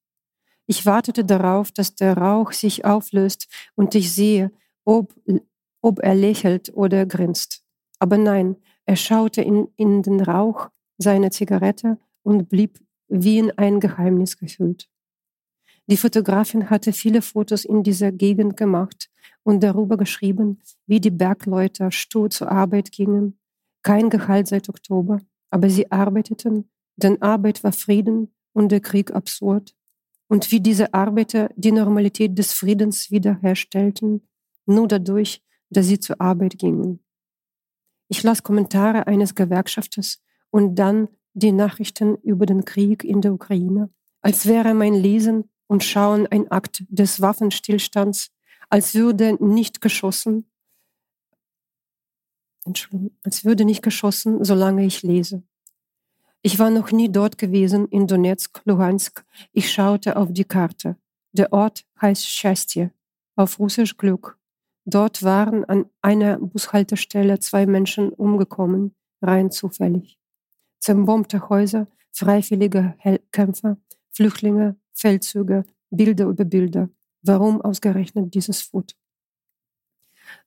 Ich 0.67 0.85
wartete 0.85 1.25
darauf, 1.25 1.71
dass 1.71 1.95
der 1.95 2.15
Rauch 2.15 2.53
sich 2.53 2.85
auflöst 2.85 3.47
und 3.75 3.93
ich 3.93 4.13
sehe, 4.13 4.51
ob, 4.85 5.13
ob 5.81 5.99
er 5.99 6.15
lächelt 6.15 6.71
oder 6.73 7.05
grinst. 7.05 7.63
Aber 7.99 8.17
nein, 8.17 8.57
er 8.85 8.95
schaute 8.95 9.41
in, 9.41 9.67
in 9.75 10.01
den 10.01 10.19
Rauch 10.21 10.69
seiner 10.97 11.31
Zigarette 11.31 11.97
und 12.23 12.49
blieb 12.49 12.79
wie 13.07 13.39
in 13.39 13.51
ein 13.51 13.79
Geheimnis 13.79 14.37
gehüllt. 14.37 14.89
Die 15.87 15.97
Fotografin 15.97 16.69
hatte 16.69 16.93
viele 16.93 17.21
Fotos 17.21 17.65
in 17.65 17.83
dieser 17.83 18.11
Gegend 18.11 18.55
gemacht 18.55 19.09
und 19.43 19.61
darüber 19.61 19.97
geschrieben, 19.97 20.61
wie 20.87 21.01
die 21.01 21.11
Bergleute 21.11 21.91
stur 21.91 22.29
zur 22.29 22.49
Arbeit 22.49 22.91
gingen. 22.91 23.37
Kein 23.81 24.09
Gehalt 24.09 24.47
seit 24.47 24.69
Oktober, 24.69 25.19
aber 25.49 25.69
sie 25.69 25.91
arbeiteten, 25.91 26.69
denn 26.95 27.21
Arbeit 27.21 27.63
war 27.63 27.73
Frieden 27.73 28.33
und 28.53 28.71
der 28.71 28.79
Krieg 28.79 29.11
absurd. 29.11 29.75
Und 30.29 30.51
wie 30.51 30.61
diese 30.61 30.93
Arbeiter 30.93 31.49
die 31.55 31.73
Normalität 31.73 32.37
des 32.37 32.53
Friedens 32.53 33.11
wiederherstellten, 33.11 34.25
nur 34.65 34.87
dadurch, 34.87 35.43
dass 35.69 35.87
sie 35.87 35.99
zur 35.99 36.21
Arbeit 36.21 36.57
gingen. 36.57 37.02
Ich 38.13 38.21
las 38.21 38.43
Kommentare 38.43 39.07
eines 39.07 39.33
Gewerkschafters 39.33 40.21
und 40.51 40.75
dann 40.75 41.07
die 41.33 41.51
Nachrichten 41.51 42.15
über 42.17 42.45
den 42.45 42.63
Krieg 42.63 43.03
in 43.03 43.21
der 43.21 43.33
Ukraine, 43.33 43.89
als 44.21 44.45
wäre 44.45 44.75
mein 44.75 44.93
Lesen 44.93 45.49
und 45.65 45.83
Schauen 45.83 46.27
ein 46.27 46.47
Akt 46.51 46.83
des 46.89 47.21
Waffenstillstands, 47.21 48.29
als 48.69 48.93
würde 48.93 49.43
nicht 49.43 49.81
geschossen, 49.81 50.47
Entschuldigung, 52.65 53.17
als 53.23 53.45
würde 53.45 53.65
nicht 53.65 53.81
geschossen, 53.81 54.43
solange 54.43 54.85
ich 54.85 55.01
lese. 55.01 55.41
Ich 56.43 56.59
war 56.59 56.69
noch 56.69 56.91
nie 56.91 57.11
dort 57.11 57.39
gewesen 57.39 57.87
in 57.87 58.05
Donetsk, 58.05 58.61
Luhansk. 58.65 59.25
Ich 59.53 59.71
schaute 59.71 60.17
auf 60.17 60.31
die 60.31 60.45
Karte. 60.45 60.97
Der 61.31 61.51
Ort 61.51 61.83
heißt 61.99 62.29
Schastje, 62.29 62.91
auf 63.35 63.57
Russisch 63.57 63.97
Glück. 63.97 64.37
Dort 64.85 65.23
waren 65.23 65.63
an 65.65 65.85
einer 66.01 66.37
Bushaltestelle 66.39 67.39
zwei 67.39 67.65
Menschen 67.65 68.09
umgekommen, 68.09 68.95
rein 69.21 69.49
zufällig. 69.51 70.19
Zerbombte 70.79 71.49
Häuser, 71.49 71.87
freiwillige 72.11 72.95
Kämpfer, 73.31 73.77
Flüchtlinge, 74.11 74.75
Feldzüge, 74.93 75.63
Bilder 75.89 76.25
über 76.25 76.43
Bilder. 76.43 76.89
Warum 77.21 77.61
ausgerechnet 77.61 78.33
dieses 78.33 78.61
Foto? 78.61 78.95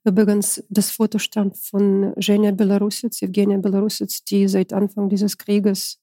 Übrigens, 0.04 0.62
das 0.68 0.90
Foto 0.90 1.18
stammt 1.18 1.56
von 1.56 2.14
Zhenya 2.20 2.52
Belarusitz, 2.52 3.22
Evgenia 3.22 3.58
Belarusitz, 3.58 4.24
die 4.24 4.48
seit 4.48 4.72
Anfang 4.72 5.08
dieses 5.08 5.36
Krieges 5.38 6.00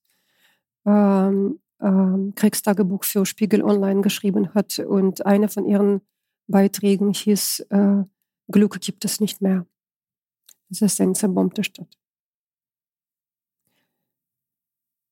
ähm, 0.85 1.59
ähm, 1.81 2.33
Kriegstagebuch 2.35 3.03
für 3.03 3.25
Spiegel 3.25 3.63
Online 3.63 4.01
geschrieben 4.01 4.53
hat. 4.53 4.79
Und 4.79 5.25
einer 5.25 5.49
von 5.49 5.65
ihren 5.65 6.01
Beiträgen 6.47 7.13
hieß 7.13 7.67
äh, 7.69 8.03
Glück 8.49 8.79
gibt 8.81 9.05
es 9.05 9.19
nicht 9.19 9.41
mehr. 9.41 9.65
Das 10.69 10.81
ist 10.81 11.01
eine 11.01 11.13
zerbombte 11.13 11.63
Stadt. 11.63 11.97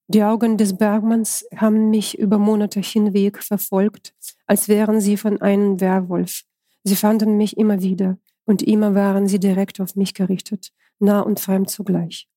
Die 0.07 0.23
Augen 0.23 0.57
des 0.57 0.77
Bergmanns 0.77 1.45
haben 1.55 1.89
mich 1.89 2.19
über 2.19 2.37
Monate 2.37 2.81
hinweg 2.81 3.41
verfolgt, 3.41 4.13
als 4.45 4.67
wären 4.67 4.99
sie 4.99 5.15
von 5.15 5.41
einem 5.41 5.79
Werwolf. 5.79 6.43
Sie 6.83 6.97
fanden 6.97 7.37
mich 7.37 7.55
immer 7.57 7.81
wieder, 7.81 8.17
und 8.43 8.61
immer 8.61 8.95
waren 8.95 9.27
sie 9.27 9.39
direkt 9.39 9.79
auf 9.79 9.95
mich 9.95 10.13
gerichtet, 10.13 10.73
nah 10.99 11.21
und 11.21 11.39
fremd 11.39 11.69
zugleich. 11.69 12.27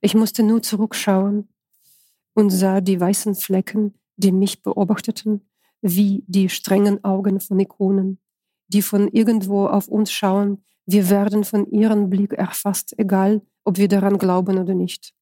Ich 0.00 0.14
musste 0.14 0.44
nur 0.44 0.62
zurückschauen 0.62 1.48
und 2.34 2.50
sah 2.50 2.80
die 2.80 3.00
weißen 3.00 3.34
Flecken, 3.34 3.94
die 4.16 4.30
mich 4.30 4.62
beobachteten, 4.62 5.48
wie 5.82 6.22
die 6.28 6.48
strengen 6.48 7.02
Augen 7.02 7.40
von 7.40 7.58
Ikonen, 7.58 8.18
die 8.68 8.82
von 8.82 9.08
irgendwo 9.08 9.66
auf 9.66 9.88
uns 9.88 10.12
schauen. 10.12 10.64
Wir 10.86 11.10
werden 11.10 11.44
von 11.44 11.70
ihrem 11.70 12.10
Blick 12.10 12.32
erfasst, 12.32 12.94
egal 12.98 13.42
ob 13.64 13.78
wir 13.78 13.88
daran 13.88 14.18
glauben 14.18 14.58
oder 14.58 14.74
nicht. 14.74 15.12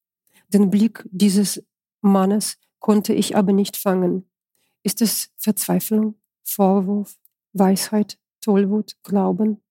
Den 0.49 0.71
Blick 0.71 1.07
dieses 1.11 1.65
Mannes 2.01 2.59
konnte 2.79 3.15
ich 3.15 3.37
aber 3.37 3.53
nicht 3.53 3.77
fangen. 3.77 4.29
Ist 4.83 5.01
es 5.01 5.31
Verzweiflung, 5.39 6.17
Vorwurf, 6.43 7.17
Weisheit, 7.55 8.19
Tollwut, 8.43 8.97
Glauben? 9.03 9.63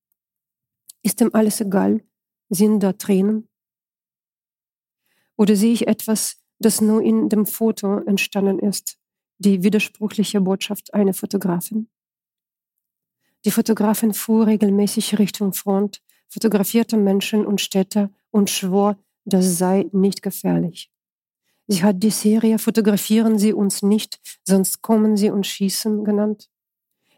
Ist 1.03 1.21
ihm 1.21 1.29
alles 1.33 1.61
egal? 1.61 2.01
Sind 2.49 2.81
da 2.81 2.93
Tränen? 2.93 3.47
Oder 5.35 5.55
sehe 5.55 5.73
ich 5.73 5.87
etwas, 5.87 6.41
das 6.59 6.81
nur 6.81 7.01
in 7.03 7.29
dem 7.29 7.45
Foto 7.45 7.97
entstanden 7.99 8.59
ist, 8.59 8.97
die 9.37 9.61
widersprüchliche 9.61 10.41
Botschaft 10.41 10.93
einer 10.93 11.13
Fotografin? 11.13 11.89
Die 13.45 13.51
Fotografin 13.51 14.13
fuhr 14.13 14.47
regelmäßig 14.47 15.19
Richtung 15.19 15.53
Front, 15.53 16.01
fotografierte 16.29 16.97
Menschen 16.97 17.45
und 17.45 17.61
Städte 17.61 18.09
und 18.31 18.49
schwor, 18.49 18.97
das 19.25 19.57
sei 19.57 19.89
nicht 19.91 20.21
gefährlich. 20.21 20.91
Sie 21.67 21.83
hat 21.83 22.03
die 22.03 22.09
Serie 22.09 22.59
Fotografieren 22.59 23.37
Sie 23.39 23.53
uns 23.53 23.83
nicht, 23.83 24.19
sonst 24.43 24.81
kommen 24.81 25.15
Sie 25.17 25.29
und 25.29 25.47
schießen 25.47 26.03
genannt. 26.03 26.49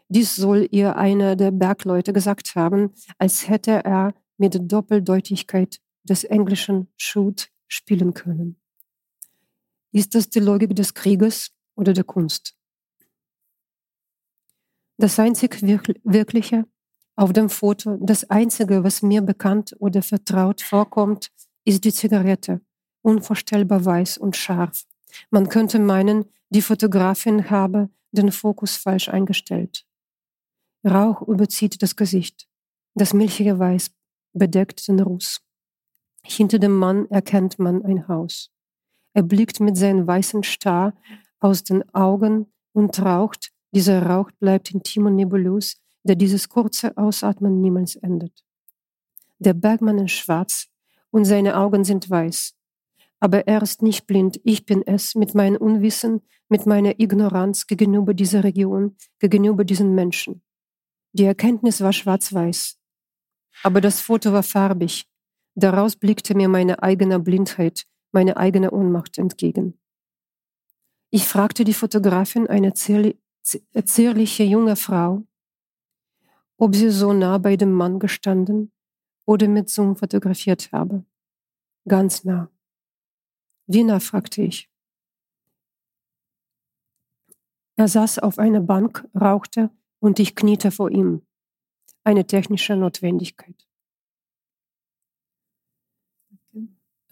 Dies 0.08 0.36
soll 0.36 0.68
ihr 0.70 0.96
einer 0.96 1.34
der 1.34 1.50
Bergleute 1.50 2.12
gesagt 2.12 2.54
haben, 2.54 2.92
als 3.18 3.48
hätte 3.48 3.84
er 3.84 4.14
mit 4.36 4.56
Doppeldeutigkeit 4.70 5.80
des 6.04 6.22
englischen 6.24 6.88
Shoot 6.96 7.48
spielen 7.66 8.14
können. 8.14 8.60
Ist 9.90 10.14
das 10.14 10.28
die 10.28 10.40
Logik 10.40 10.76
des 10.76 10.94
Krieges 10.94 11.50
oder 11.74 11.92
der 11.92 12.04
Kunst? 12.04 12.54
Das 14.98 15.18
einzig 15.18 15.62
Wirkliche 15.62 16.64
auf 17.16 17.32
dem 17.32 17.48
Foto, 17.48 17.98
das 18.00 18.28
einzige, 18.30 18.84
was 18.84 19.02
mir 19.02 19.22
bekannt 19.22 19.74
oder 19.78 20.02
vertraut 20.02 20.60
vorkommt, 20.60 21.30
ist 21.64 21.84
die 21.84 21.92
Zigarette, 21.92 22.60
unvorstellbar 23.02 23.84
weiß 23.84 24.18
und 24.18 24.36
scharf. 24.36 24.84
Man 25.30 25.48
könnte 25.48 25.78
meinen, 25.78 26.26
die 26.50 26.62
Fotografin 26.62 27.50
habe 27.50 27.90
den 28.12 28.32
Fokus 28.32 28.76
falsch 28.76 29.08
eingestellt. 29.08 29.86
Rauch 30.84 31.22
überzieht 31.22 31.82
das 31.82 31.96
Gesicht. 31.96 32.48
Das 32.94 33.12
milchige 33.12 33.58
Weiß 33.58 33.90
bedeckt 34.32 34.86
den 34.88 35.00
Ruß. 35.00 35.40
Hinter 36.22 36.58
dem 36.58 36.76
Mann 36.76 37.06
erkennt 37.10 37.58
man 37.58 37.84
ein 37.84 38.08
Haus. 38.08 38.50
Er 39.14 39.22
blickt 39.22 39.60
mit 39.60 39.76
seinen 39.76 40.06
weißen 40.06 40.42
Star 40.42 40.94
aus 41.40 41.64
den 41.64 41.82
Augen 41.94 42.52
und 42.72 42.98
raucht. 43.00 43.52
Dieser 43.76 44.06
Rauch 44.06 44.30
bleibt 44.40 44.70
intim 44.70 45.04
und 45.04 45.16
nebulös, 45.16 45.76
der 46.02 46.16
dieses 46.16 46.48
kurze 46.48 46.96
Ausatmen 46.96 47.60
niemals 47.60 47.94
endet. 47.94 48.42
Der 49.38 49.52
Bergmann 49.52 49.98
ist 49.98 50.12
schwarz 50.12 50.68
und 51.10 51.26
seine 51.26 51.58
Augen 51.58 51.84
sind 51.84 52.08
weiß. 52.08 52.54
Aber 53.20 53.46
er 53.46 53.60
ist 53.60 53.82
nicht 53.82 54.06
blind, 54.06 54.40
ich 54.44 54.64
bin 54.64 54.82
es 54.86 55.14
mit 55.14 55.34
meinem 55.34 55.58
Unwissen, 55.58 56.22
mit 56.48 56.64
meiner 56.64 56.98
Ignoranz 56.98 57.66
gegenüber 57.66 58.14
dieser 58.14 58.44
Region, 58.44 58.96
gegenüber 59.18 59.62
diesen 59.62 59.94
Menschen. 59.94 60.40
Die 61.12 61.24
Erkenntnis 61.24 61.82
war 61.82 61.92
schwarz-weiß. 61.92 62.78
Aber 63.62 63.82
das 63.82 64.00
Foto 64.00 64.32
war 64.32 64.42
farbig. 64.42 65.06
Daraus 65.54 65.96
blickte 65.96 66.34
mir 66.34 66.48
meine 66.48 66.82
eigene 66.82 67.20
Blindheit, 67.20 67.84
meine 68.10 68.38
eigene 68.38 68.70
Ohnmacht 68.70 69.18
entgegen. 69.18 69.78
Ich 71.10 71.28
fragte 71.28 71.64
die 71.64 71.74
Fotografin, 71.74 72.46
eine 72.46 72.72
zierliche 73.84 74.44
junge 74.44 74.76
Frau, 74.76 75.24
ob 76.58 76.74
sie 76.74 76.90
so 76.90 77.12
nah 77.12 77.38
bei 77.38 77.56
dem 77.56 77.72
Mann 77.72 77.98
gestanden 77.98 78.72
oder 79.26 79.48
mit 79.48 79.68
Zoom 79.68 79.96
fotografiert 79.96 80.72
habe. 80.72 81.04
Ganz 81.86 82.24
nah. 82.24 82.50
Wiener, 83.66 84.00
fragte 84.00 84.42
ich. 84.42 84.70
Er 87.76 87.88
saß 87.88 88.20
auf 88.20 88.38
einer 88.38 88.60
Bank, 88.60 89.06
rauchte 89.14 89.70
und 90.00 90.18
ich 90.18 90.34
kniete 90.34 90.70
vor 90.70 90.90
ihm. 90.90 91.26
Eine 92.04 92.26
technische 92.26 92.74
Notwendigkeit. 92.76 93.66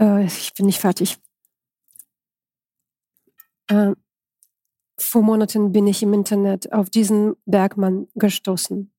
Äh, 0.01 0.25
ich 0.25 0.55
bin 0.55 0.67
nicht 0.67 0.81
fertig. 0.81 1.19
Äh, 3.69 3.95
vor 4.97 5.23
Monaten 5.23 5.73
bin 5.73 5.87
ich 5.87 6.03
im 6.03 6.13
Internet 6.13 6.73
auf 6.73 6.91
diesen 6.91 7.35
Bergmann 7.47 8.07
gestoßen. 8.15 8.91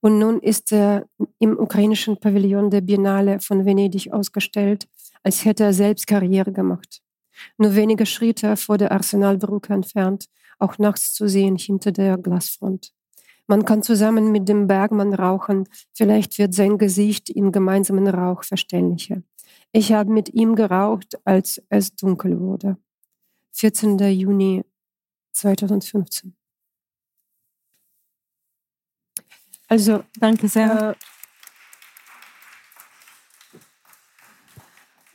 Und 0.00 0.18
nun 0.18 0.40
ist 0.40 0.72
er 0.72 1.06
im 1.38 1.58
ukrainischen 1.58 2.18
Pavillon 2.18 2.70
der 2.70 2.80
Biennale 2.80 3.40
von 3.40 3.64
Venedig 3.64 4.12
ausgestellt 4.12 4.88
als 5.22 5.44
hätte 5.44 5.64
er 5.64 5.72
selbst 5.72 6.06
Karriere 6.06 6.52
gemacht. 6.52 7.02
Nur 7.56 7.74
wenige 7.74 8.06
Schritte 8.06 8.56
vor 8.56 8.78
der 8.78 8.92
Arsenalbrücke 8.92 9.72
entfernt, 9.72 10.26
auch 10.58 10.78
nachts 10.78 11.12
zu 11.12 11.28
sehen 11.28 11.56
hinter 11.56 11.92
der 11.92 12.18
Glasfront. 12.18 12.92
Man 13.46 13.64
kann 13.64 13.82
zusammen 13.82 14.32
mit 14.32 14.48
dem 14.48 14.66
Bergmann 14.66 15.14
rauchen, 15.14 15.68
vielleicht 15.94 16.38
wird 16.38 16.52
sein 16.54 16.78
Gesicht 16.78 17.30
im 17.30 17.52
gemeinsamen 17.52 18.08
Rauch 18.08 18.42
verständlicher. 18.42 19.22
Ich 19.72 19.92
habe 19.92 20.10
mit 20.10 20.34
ihm 20.34 20.54
geraucht, 20.54 21.18
als 21.24 21.62
es 21.68 21.94
dunkel 21.94 22.40
wurde. 22.40 22.76
14. 23.52 23.98
Juni 23.98 24.64
2015. 25.32 26.36
Also, 29.68 30.02
danke 30.18 30.48
sehr. 30.48 30.96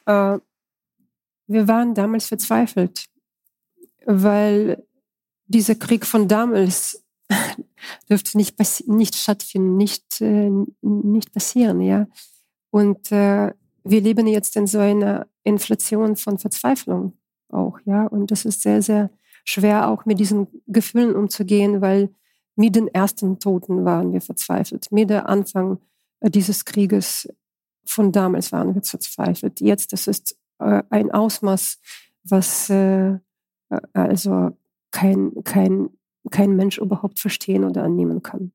Äh, 0.06 0.36
äh, 0.36 0.40
wir 1.48 1.68
waren 1.68 1.94
damals 1.94 2.28
verzweifelt, 2.28 3.06
weil 4.06 4.86
dieser 5.46 5.76
Krieg 5.76 6.06
von 6.06 6.28
damals 6.28 7.04
dürfte 8.10 8.38
nicht, 8.38 8.58
nicht 8.88 9.16
stattfinden, 9.16 9.76
nicht, 9.76 10.22
äh, 10.22 10.52
nicht 10.82 11.34
passieren, 11.34 11.82
ja. 11.82 12.08
Und 12.70 13.12
äh, 13.12 13.54
wir 13.84 14.02
leben 14.02 14.28
jetzt 14.28 14.56
in 14.56 14.68
so 14.68 14.80
einer 14.80 15.28
Inflation 15.44 16.16
von 16.16 16.40
Verzweiflung 16.40 17.18
auch, 17.50 17.80
ja. 17.86 18.06
Und 18.06 18.32
das 18.32 18.46
ist 18.46 18.62
sehr, 18.62 18.82
sehr 18.82 19.10
schwer, 19.44 19.90
auch 19.90 20.06
mit 20.06 20.20
diesen 20.20 20.48
Gefühlen 20.68 21.16
umzugehen, 21.16 21.82
weil 21.82 22.10
mit 22.56 22.76
den 22.76 22.88
ersten 22.88 23.40
Toten 23.40 23.86
waren 23.86 24.14
wir 24.14 24.22
verzweifelt. 24.22 24.92
Mit 24.92 25.10
der 25.10 25.28
Anfang 25.28 25.80
äh, 26.20 26.30
dieses 26.30 26.66
Krieges 26.66 27.28
von 27.86 28.12
damals 28.12 28.52
waren 28.52 28.76
wir 28.76 28.84
verzweifelt. 28.84 29.60
Jetzt, 29.60 29.94
das 29.94 30.08
ist 30.08 30.38
äh, 30.60 30.84
ein 30.90 31.12
Ausmaß, 31.12 31.80
was 32.24 32.70
äh, 32.70 33.18
also 33.94 34.52
kein, 34.92 35.32
kein, 35.44 35.90
kein 36.30 36.56
Mensch 36.56 36.78
überhaupt 36.78 37.20
verstehen 37.20 37.64
oder 37.64 37.84
annehmen 37.84 38.22
kann. 38.22 38.52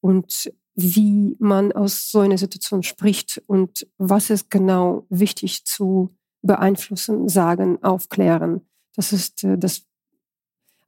Und 0.00 0.52
wie 0.74 1.36
man 1.40 1.72
aus 1.72 2.10
so 2.10 2.20
einer 2.20 2.38
Situation 2.38 2.82
spricht 2.82 3.42
und 3.46 3.86
was 3.98 4.30
ist 4.30 4.50
genau 4.50 5.06
wichtig 5.08 5.64
zu 5.64 6.14
beeinflussen, 6.42 7.28
sagen, 7.28 7.82
aufklären. 7.82 8.67
Das 8.98 9.12
ist 9.12 9.44
das 9.44 9.84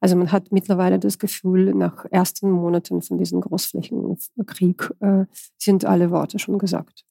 also 0.00 0.16
man 0.16 0.32
hat 0.32 0.50
mittlerweile 0.50 0.98
das 0.98 1.18
Gefühl, 1.18 1.74
nach 1.74 2.06
ersten 2.10 2.50
Monaten 2.50 3.02
von 3.02 3.18
diesem 3.18 3.40
Großflächenkrieg 3.40 4.90
äh, 5.00 5.26
sind 5.58 5.84
alle 5.84 6.10
Worte 6.10 6.38
schon 6.38 6.58
gesagt. 6.58 7.04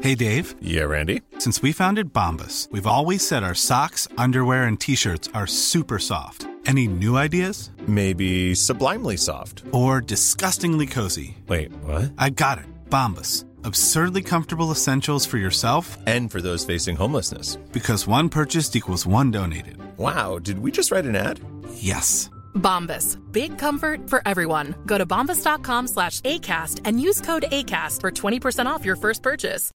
Hey 0.00 0.16
Dave. 0.16 0.54
Yeah, 0.60 0.86
Randy. 0.86 1.22
Since 1.38 1.62
we 1.62 1.72
founded 1.72 2.12
Bombus, 2.12 2.68
we've 2.72 2.86
always 2.86 3.22
said 3.22 3.42
our 3.42 3.54
socks, 3.54 4.08
underwear 4.16 4.66
and 4.66 4.80
t-shirts 4.80 5.28
are 5.32 5.46
super 5.46 6.00
soft. 6.00 6.48
Any 6.66 6.88
new 6.88 7.16
ideas? 7.16 7.70
Maybe 7.86 8.54
sublimely 8.54 9.16
soft. 9.16 9.62
Or 9.70 10.00
disgustingly 10.00 10.86
cozy. 10.86 11.36
Wait, 11.46 11.70
what? 11.84 12.10
I 12.18 12.30
got 12.30 12.58
it. 12.58 12.66
Bombus 12.90 13.44
absurdly 13.66 14.22
comfortable 14.22 14.70
essentials 14.70 15.26
for 15.26 15.36
yourself 15.36 15.98
and 16.06 16.30
for 16.30 16.40
those 16.40 16.64
facing 16.64 16.96
homelessness. 16.96 17.56
Because 17.72 18.06
one 18.06 18.28
purchased 18.28 18.76
equals 18.76 19.06
one 19.06 19.30
donated. 19.30 19.76
Wow, 19.98 20.38
did 20.38 20.60
we 20.60 20.70
just 20.70 20.90
write 20.90 21.04
an 21.04 21.16
ad? 21.16 21.40
Yes. 21.74 22.30
Bombas. 22.54 23.18
Big 23.32 23.58
comfort 23.58 24.08
for 24.08 24.22
everyone. 24.26 24.74
Go 24.86 24.98
to 24.98 25.06
bombas.com 25.06 25.88
slash 25.88 26.20
ACAST 26.22 26.80
and 26.84 27.00
use 27.00 27.20
code 27.20 27.44
ACAST 27.50 28.00
for 28.00 28.10
20% 28.10 28.66
off 28.66 28.84
your 28.84 28.96
first 28.96 29.22
purchase. 29.22 29.72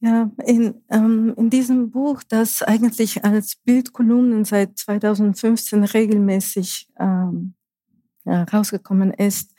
Ja, 0.00 0.30
in, 0.44 0.82
ähm, 0.90 1.34
in 1.36 1.50
diesem 1.50 1.90
Buch, 1.90 2.22
das 2.28 2.62
eigentlich 2.62 3.24
als 3.24 3.56
Bildkolumnen 3.56 4.44
seit 4.44 4.78
2015 4.78 5.82
regelmäßig 5.82 6.86
ähm, 7.00 7.55
äh, 8.26 8.42
rausgekommen 8.52 9.12
ist, 9.12 9.54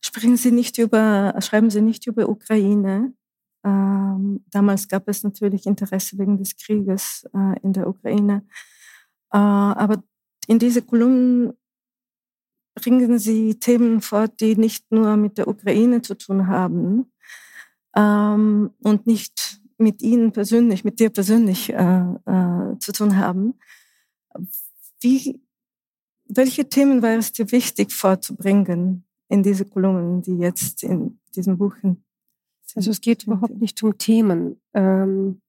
sprechen 0.00 0.36
Sie 0.36 0.50
nicht 0.52 0.78
über, 0.78 1.34
schreiben 1.40 1.70
Sie 1.70 1.80
nicht 1.80 2.06
über 2.06 2.28
Ukraine. 2.28 3.14
Ähm, 3.64 4.44
damals 4.50 4.88
gab 4.88 5.08
es 5.08 5.22
natürlich 5.22 5.66
Interesse 5.66 6.18
wegen 6.18 6.38
des 6.38 6.56
Krieges 6.56 7.28
äh, 7.34 7.60
in 7.62 7.72
der 7.72 7.88
Ukraine. 7.88 8.44
Äh, 9.32 9.38
aber 9.38 10.02
in 10.46 10.58
diese 10.58 10.82
Kolumnen 10.82 11.52
bringen 12.74 13.18
Sie 13.18 13.58
Themen 13.58 14.00
fort, 14.00 14.40
die 14.40 14.56
nicht 14.56 14.90
nur 14.90 15.16
mit 15.16 15.38
der 15.38 15.48
Ukraine 15.48 16.02
zu 16.02 16.16
tun 16.16 16.46
haben 16.46 17.12
ähm, 17.96 18.70
und 18.82 19.06
nicht 19.06 19.60
mit 19.78 20.02
Ihnen 20.02 20.32
persönlich, 20.32 20.84
mit 20.84 21.00
dir 21.00 21.10
persönlich 21.10 21.70
äh, 21.70 21.74
äh, 21.74 22.78
zu 22.78 22.92
tun 22.92 23.16
haben. 23.16 23.54
Wie 25.00 25.40
welche 26.36 26.68
Themen 26.68 27.02
wäre 27.02 27.18
es 27.18 27.32
dir 27.32 27.50
wichtig 27.52 27.92
vorzubringen 27.92 29.04
in 29.28 29.42
diese 29.42 29.64
Kolumnen, 29.64 30.22
die 30.22 30.38
jetzt 30.38 30.82
in 30.82 31.20
diesem 31.34 31.58
Buch 31.58 31.76
sind? 31.82 32.02
Also 32.74 32.90
es 32.90 33.00
geht 33.00 33.24
überhaupt 33.24 33.60
nicht 33.60 33.82
um 33.82 33.98
Themen. 33.98 34.60
Ähm, 34.74 35.40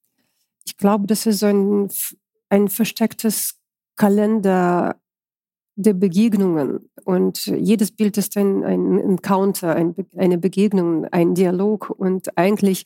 ich 0.66 0.78
glaube, 0.78 1.08
das 1.08 1.26
ist 1.26 1.40
so 1.40 1.48
ein, 1.48 1.90
ein 2.50 2.68
verstecktes 2.70 3.60
Kalender 3.96 5.01
der 5.76 5.94
Begegnungen. 5.94 6.90
Und 7.04 7.46
jedes 7.48 7.92
Bild 7.92 8.18
ist 8.18 8.38
ein, 8.38 8.64
ein 8.64 9.00
Encounter, 9.00 9.76
ein, 9.76 9.96
eine 10.16 10.38
Begegnung, 10.38 11.06
ein 11.06 11.34
Dialog. 11.34 11.90
Und 11.90 12.38
eigentlich, 12.38 12.86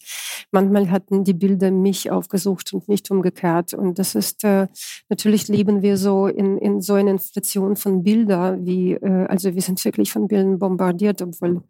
manchmal 0.52 0.90
hatten 0.92 1.24
die 1.24 1.34
Bilder 1.34 1.72
mich 1.72 2.12
aufgesucht 2.12 2.74
und 2.74 2.88
nicht 2.88 3.10
umgekehrt. 3.12 3.74
Und 3.74 4.00
das 4.00 4.16
ist, 4.16 4.44
äh, 4.44 4.68
natürlich 5.10 5.48
leben 5.48 5.82
wir 5.82 5.98
so 5.98 6.28
in, 6.28 6.58
in 6.58 6.82
so 6.82 6.94
einer 6.94 7.12
Inflation 7.12 7.76
von 7.76 8.04
Bildern, 8.04 8.66
wie, 8.66 8.94
äh, 8.94 9.26
also 9.28 9.54
wir 9.54 9.62
sind 9.62 9.84
wirklich 9.84 10.12
von 10.12 10.28
Bildern 10.28 10.60
bombardiert, 10.60 11.22
obwohl, 11.22 11.64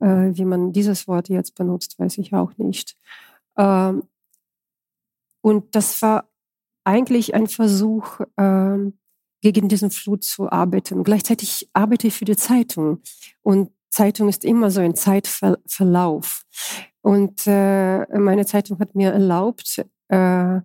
äh, 0.00 0.30
wie 0.32 0.44
man 0.44 0.72
dieses 0.72 1.08
Wort 1.08 1.28
jetzt 1.28 1.54
benutzt, 1.54 1.98
weiß 1.98 2.18
ich 2.18 2.32
auch 2.34 2.56
nicht. 2.58 2.96
Ähm, 3.56 4.04
und 5.42 5.74
das 5.74 6.00
war 6.02 6.28
eigentlich 6.84 7.34
ein 7.34 7.46
Versuch, 7.46 8.20
ähm, 8.36 8.94
gegen 9.40 9.68
diesen 9.68 9.90
Flut 9.90 10.24
zu 10.24 10.50
arbeiten. 10.50 11.02
Gleichzeitig 11.04 11.68
arbeite 11.72 12.08
ich 12.08 12.14
für 12.14 12.24
die 12.24 12.36
Zeitung 12.36 13.00
und 13.42 13.70
Zeitung 13.90 14.28
ist 14.28 14.44
immer 14.44 14.70
so 14.70 14.80
ein 14.80 14.94
Zeitverlauf. 14.94 16.44
Und 17.02 17.46
äh, 17.46 18.06
meine 18.18 18.46
Zeitung 18.46 18.78
hat 18.78 18.94
mir 18.94 19.10
erlaubt, 19.12 19.84
äh, 20.08 20.60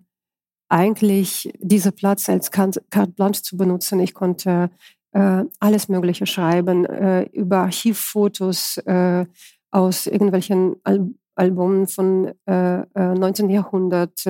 eigentlich 0.68 1.52
diesen 1.58 1.92
Platz 1.92 2.28
als 2.28 2.50
Carte 2.50 2.82
Blanche 3.14 3.42
zu 3.42 3.56
benutzen. 3.56 4.00
Ich 4.00 4.14
konnte 4.14 4.70
äh, 5.12 5.44
alles 5.60 5.88
Mögliche 5.88 6.26
schreiben, 6.26 6.84
äh, 6.84 7.22
über 7.32 7.58
Archivfotos 7.58 8.78
äh, 8.78 9.26
aus 9.70 10.06
irgendwelchen 10.06 10.76
Al 10.84 11.10
Albumen 11.38 11.86
von 11.86 12.32
äh, 12.46 12.86
19. 12.94 13.50
Jahrhundert, 13.50 14.24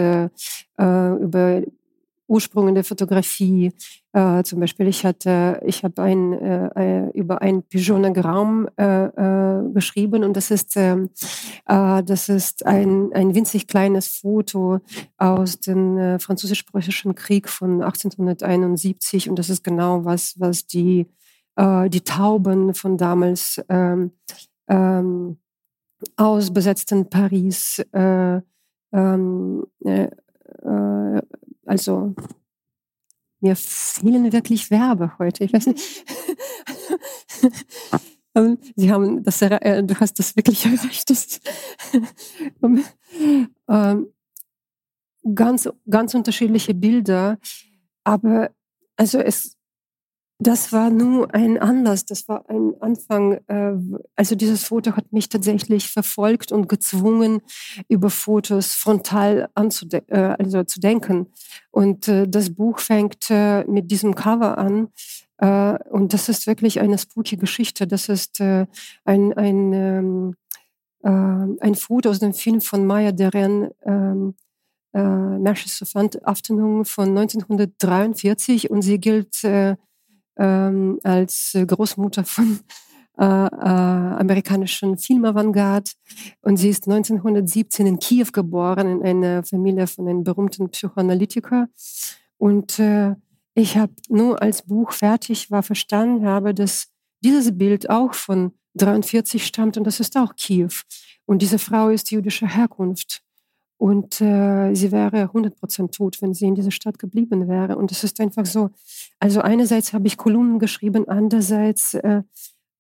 über 0.77 1.63
Ursprünge 2.27 2.75
der 2.75 2.83
Fotografie. 2.83 3.73
Äh, 4.17 4.45
zum 4.45 4.61
Beispiel, 4.61 4.87
ich 4.87 5.05
hatte, 5.05 5.61
ich 5.67 5.85
habe 5.85 6.01
ein, 6.01 6.33
äh, 6.33 7.11
über 7.11 7.43
ein 7.43 7.63
Pigeonogramm 7.63 8.67
äh, 8.79 9.09
äh, 9.09 9.71
geschrieben 9.75 10.25
und 10.25 10.35
das 10.39 10.51
ist, 10.51 10.75
ähm, 10.79 11.11
äh, 11.67 12.03
das 12.03 12.31
ist 12.31 12.65
ein, 12.65 13.13
ein 13.13 13.35
winzig 13.35 13.69
kleines 13.69 14.09
Foto 14.09 14.79
aus 15.19 15.61
dem 15.61 15.99
äh, 15.99 16.19
französisch-preußischen 16.19 17.15
Krieg 17.15 17.47
von 17.47 17.83
1871 17.83 19.29
und 19.29 19.39
das 19.39 19.51
ist 19.51 19.63
genau 19.63 20.07
was, 20.07 20.41
was 20.41 20.67
die, 20.67 21.07
die 21.59 22.01
Tauben 22.03 22.75
von 22.75 22.99
damals 22.99 23.63
ähm, 23.71 24.13
ähm, 24.69 25.39
aus 26.17 26.53
besetzten 26.53 27.09
Paris 27.09 27.83
ähm, 27.93 29.67
also 31.65 32.15
mir 33.47 33.57
fehlen 33.57 34.33
wirklich 34.33 34.71
Werbe 34.71 35.13
heute. 35.19 35.45
Ich 35.45 35.53
weiß 35.53 35.67
nicht. 35.67 36.03
Ähm, 38.37 38.59
Sie 38.77 38.93
haben 38.93 39.23
das, 39.23 39.41
äh, 39.41 39.83
du 39.83 39.99
hast 39.99 40.19
das 40.19 40.37
wirklich 40.37 40.67
erreicht. 40.67 41.09
Das, 41.09 41.41
ähm, 43.67 44.07
ganz, 45.35 45.69
ganz 45.89 46.15
unterschiedliche 46.15 46.75
Bilder, 46.75 47.39
aber 48.05 48.51
also 48.97 49.21
es, 49.21 49.56
das 50.39 50.71
war 50.71 50.91
nur 50.91 51.35
ein 51.35 51.59
Anlass, 51.59 52.05
das 52.05 52.29
war 52.29 52.49
ein 52.51 52.75
Anfang. 52.81 53.41
Äh, 53.47 53.73
also 54.17 54.35
dieses 54.35 54.65
Foto 54.65 54.95
hat 54.95 55.11
mich 55.13 55.31
tatsächlich 55.31 55.89
verfolgt 55.89 56.53
und 56.53 56.69
gezwungen, 56.69 57.41
über 57.89 58.11
Fotos 58.11 58.75
frontal 58.75 59.49
äh, 59.55 60.17
also 60.17 60.63
zu 60.65 60.81
denken. 60.81 61.29
Und 61.71 62.09
äh, 62.09 62.29
das 62.29 62.55
Buch 62.55 62.81
fängt 62.81 63.31
mit 63.67 63.91
diesem 63.91 64.15
Cover 64.15 64.59
an. 64.59 64.89
Und 65.39 66.15
das 66.15 66.29
ist 66.31 66.47
wirklich 66.47 66.81
eine 66.81 66.97
spooky 66.97 67.37
Geschichte. 67.37 67.87
Das 67.87 68.09
ist 68.09 68.41
ein, 68.41 68.69
ein, 69.05 69.73
ähm, 69.73 70.37
ein 71.03 71.75
Foto 71.75 72.09
aus 72.09 72.21
dem 72.21 72.33
Film 72.33 72.63
von 72.63 72.87
Maya 72.87 73.13
Deren, 73.13 73.71
ähm, 73.85 74.35
äh, 74.95 75.39
Marches 75.39 75.83
of 75.83 75.95
Afternoon 76.25 76.87
von 76.87 77.09
1943 77.11 78.71
und 78.71 78.81
sie 78.81 78.99
gilt 78.99 79.45
äh, 79.45 79.77
ähm, 80.39 80.99
als 81.03 81.57
Großmutter 81.67 82.25
von 82.25 82.61
äh, 83.19 83.25
äh, 83.25 83.27
amerikanischen 83.27 84.99
Filmavantgarde. 84.99 85.91
Und 86.43 86.59
sie 86.59 86.69
ist 86.69 86.87
1917 86.87 87.87
in 87.87 87.99
Kiew 87.99 88.27
geboren, 88.31 89.01
in 89.01 89.03
einer 89.03 89.43
Familie 89.43 89.87
von 89.87 90.07
einem 90.07 90.23
berühmten 90.23 90.69
Psychoanalytiker. 90.69 91.69
Und 92.37 92.79
äh, 92.79 93.15
ich 93.55 93.79
habe 93.79 93.95
nur 94.11 94.43
als 94.43 94.61
Buch 94.63 94.93
fertig 94.93 95.51
war 95.51 95.63
verstanden 95.63 96.27
habe, 96.27 96.53
dass 96.53 96.89
dieses 97.25 97.57
Bild 97.57 97.89
auch 97.89 98.13
von 98.13 98.53
43 98.75 99.47
stammt 99.47 99.79
und 99.79 99.85
das 99.85 99.99
ist 99.99 100.19
auch 100.19 100.37
Kiew. 100.37 100.69
Und 101.25 101.41
diese 101.41 101.59
Frau 101.59 101.89
ist 101.89 102.11
jüdischer 102.11 102.49
Herkunft. 102.49 103.23
Und 103.79 104.21
äh, 104.23 104.75
sie 104.75 104.91
wäre 104.91 105.25
100% 105.25 105.91
tot, 105.91 106.23
wenn 106.23 106.33
sie 106.33 106.47
in 106.47 106.55
dieser 106.55 106.71
Stadt 106.71 106.99
geblieben 106.99 107.47
wäre. 107.47 107.77
Und 107.77 107.93
es 107.93 108.05
ist 108.05 108.21
einfach 108.21 108.47
so, 108.47 108.71
also 109.21 109.41
einerseits 109.43 109.93
habe 109.93 110.07
ich 110.07 110.17
Kolumnen 110.17 110.59
geschrieben, 110.59 111.09
andererseits 111.09 111.95
äh, 111.95 112.23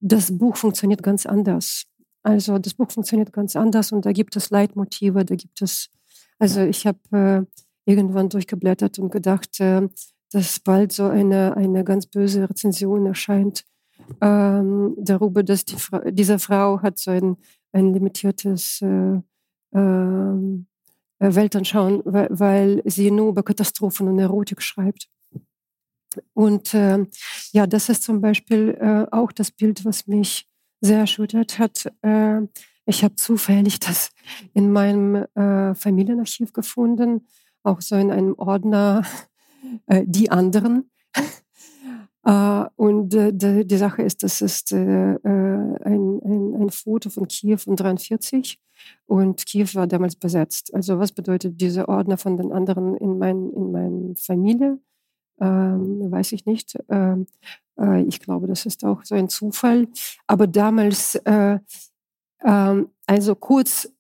das 0.01 0.37
Buch 0.37 0.57
funktioniert 0.57 1.03
ganz 1.03 1.27
anders. 1.27 1.85
Also 2.23 2.59
das 2.59 2.75
Buch 2.75 2.91
funktioniert 2.91 3.33
ganz 3.33 3.57
anders 3.57 3.93
und 3.93 4.05
da 4.07 4.13
gibt 4.13 4.37
es 4.37 4.51
Leitmotive, 4.51 5.25
da 5.25 5.37
gibt 5.37 5.63
es, 5.63 5.91
also 6.39 6.63
ich 6.63 6.87
habe 6.87 6.99
äh, 7.13 7.91
irgendwann 7.91 8.29
durchgeblättert 8.29 8.99
und 8.99 9.13
gedacht, 9.13 9.61
äh, 9.61 9.89
dass 10.33 10.59
bald 10.61 10.93
so 10.93 11.05
eine, 11.05 11.57
eine 11.57 11.85
ganz 11.85 12.07
böse 12.07 12.49
Rezension 12.49 13.07
erscheint 13.07 13.65
ähm, 14.21 14.95
darüber, 14.99 15.43
dass 15.43 15.65
die 15.65 15.77
Fra 15.77 16.11
diese 16.11 16.39
Frau 16.39 16.83
hat 16.83 16.99
so 16.99 17.11
ein, 17.11 17.37
ein 17.73 17.93
limitiertes 17.93 18.83
äh, 18.83 19.21
ähm, 19.73 20.67
äh, 21.19 21.35
Weltanschauen, 21.35 22.03
weil, 22.05 22.29
weil 22.31 22.83
sie 22.85 23.11
nur 23.11 23.31
über 23.31 23.43
Katastrophen 23.43 24.09
und 24.09 24.19
Erotik 24.19 24.63
schreibt. 24.63 25.09
Und 26.35 26.75
äh, 26.75 27.07
ja, 27.53 27.67
das 27.67 27.89
ist 27.89 28.03
zum 28.03 28.21
Beispiel 28.21 28.77
äh, 28.81 29.07
auch 29.15 29.33
das 29.33 29.51
Bild, 29.51 29.85
was 29.85 30.07
mich 30.07 30.49
sehr 30.81 31.01
erschüttert 31.01 31.59
hat. 31.59 31.93
Äh, 32.03 32.43
ich 32.87 33.03
habe 33.03 33.17
zufällig 33.17 33.81
das 33.81 34.11
in 34.55 34.73
meinem 34.73 35.27
äh, 35.35 35.75
Familienarchiv 35.75 36.53
gefunden, 36.53 37.27
auch 37.63 37.81
so 37.81 37.97
in 37.97 38.11
einem 38.11 38.35
Ordner 38.37 39.03
äh, 39.87 40.05
Die 40.07 40.31
anderen. 40.31 40.91
Und 42.75 43.11
die, 43.11 43.65
die, 43.65 43.77
Sache 43.77 44.03
ist, 44.03 44.25
das 44.25 44.41
ist 44.41 44.73
ein, 44.73 45.17
ein, 45.25 46.55
ein, 46.57 46.71
Foto 46.71 47.09
von 47.09 47.29
Kiew 47.29 47.59
von 47.59 47.77
43 47.77 48.59
und 49.07 49.47
Kiew 49.47 49.69
war 49.75 49.87
damals 49.87 50.17
besetzt. 50.17 50.75
Also 50.75 50.99
was 50.99 51.13
bedeutet 51.13 51.61
dieser 51.61 51.89
Ordner 51.89 52.19
von 52.19 52.37
den 52.37 52.53
anderen 52.53 52.97
in, 52.97 53.19
mein, 53.19 53.51
in 53.51 53.73
meiner 53.73 54.17
Familie? 54.17 54.79
Ähm, 55.41 56.11
weiß 56.11 56.33
ich 56.33 56.47
nicht. 56.47 56.79
Ähm, 56.89 57.27
äh, 57.79 58.03
ich 58.03 58.21
glaube, 58.21 58.47
das 58.47 58.67
ist 58.67 58.85
auch 58.85 59.05
so 59.05 59.15
ein 59.15 59.29
Zufall. 59.29 59.89
Aber 60.27 60.47
damals, 60.47 61.15
äh, 61.25 61.59
ähm, 62.45 62.89
also 63.07 63.35
kurz 63.35 63.93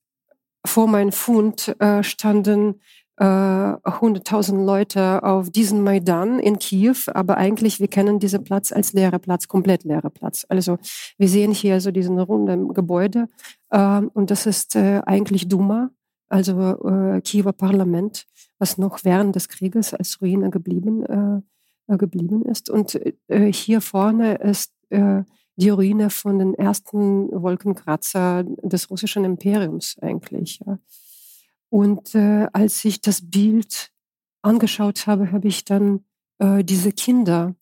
vor 0.64 0.88
meinem 0.88 1.12
Fund 1.12 1.76
standen 2.00 2.80
100.000 3.18 4.60
äh, 4.60 4.64
Leute 4.64 5.22
auf 5.22 5.50
diesen 5.50 5.82
Maidan 5.82 6.38
in 6.38 6.58
Kiew, 6.58 6.96
aber 7.14 7.38
eigentlich, 7.38 7.80
wir 7.80 7.88
kennen 7.88 8.18
diesen 8.18 8.44
Platz 8.44 8.72
als 8.72 8.92
leerer 8.92 9.18
Platz, 9.18 9.48
komplett 9.48 9.84
leerer 9.84 10.10
Platz. 10.10 10.44
Also 10.48 10.78
wir 11.16 11.28
sehen 11.28 11.52
hier 11.52 11.80
so 11.80 11.90
diesen 11.90 12.18
runden 12.18 12.74
Gebäude 12.74 13.28
äh, 13.70 14.02
und 14.12 14.30
das 14.30 14.44
ist 14.44 14.76
äh, 14.76 15.00
eigentlich 15.06 15.48
Duma, 15.48 15.90
also 16.28 16.60
äh, 16.60 17.20
Kiewer 17.22 17.52
Parlament, 17.52 18.26
was 18.58 18.76
noch 18.76 19.02
während 19.04 19.34
des 19.34 19.48
Krieges 19.48 19.94
als 19.94 20.20
Ruine 20.20 20.50
geblieben, 20.50 21.04
äh, 21.06 21.92
äh, 21.92 21.96
geblieben 21.96 22.42
ist. 22.44 22.68
Und 22.68 22.98
hier 23.28 23.80
vorne 23.80 24.36
ist 24.36 24.72
die 24.88 25.68
Ruine 25.68 26.10
von 26.10 26.38
den 26.38 26.54
ersten 26.54 27.28
Wolkenkratzer 27.32 28.44
des 28.44 28.88
russischen 28.88 29.24
Imperiums 29.24 29.96
eigentlich. 30.00 30.60
Ja. 30.64 30.78
Und 31.68 32.14
äh, 32.14 32.46
als 32.52 32.84
ich 32.84 33.00
das 33.00 33.28
Bild 33.28 33.90
angeschaut 34.42 35.06
habe, 35.06 35.32
habe 35.32 35.48
ich 35.48 35.64
dann 35.64 36.04
äh, 36.38 36.62
diese 36.64 36.92
Kinder 36.92 37.54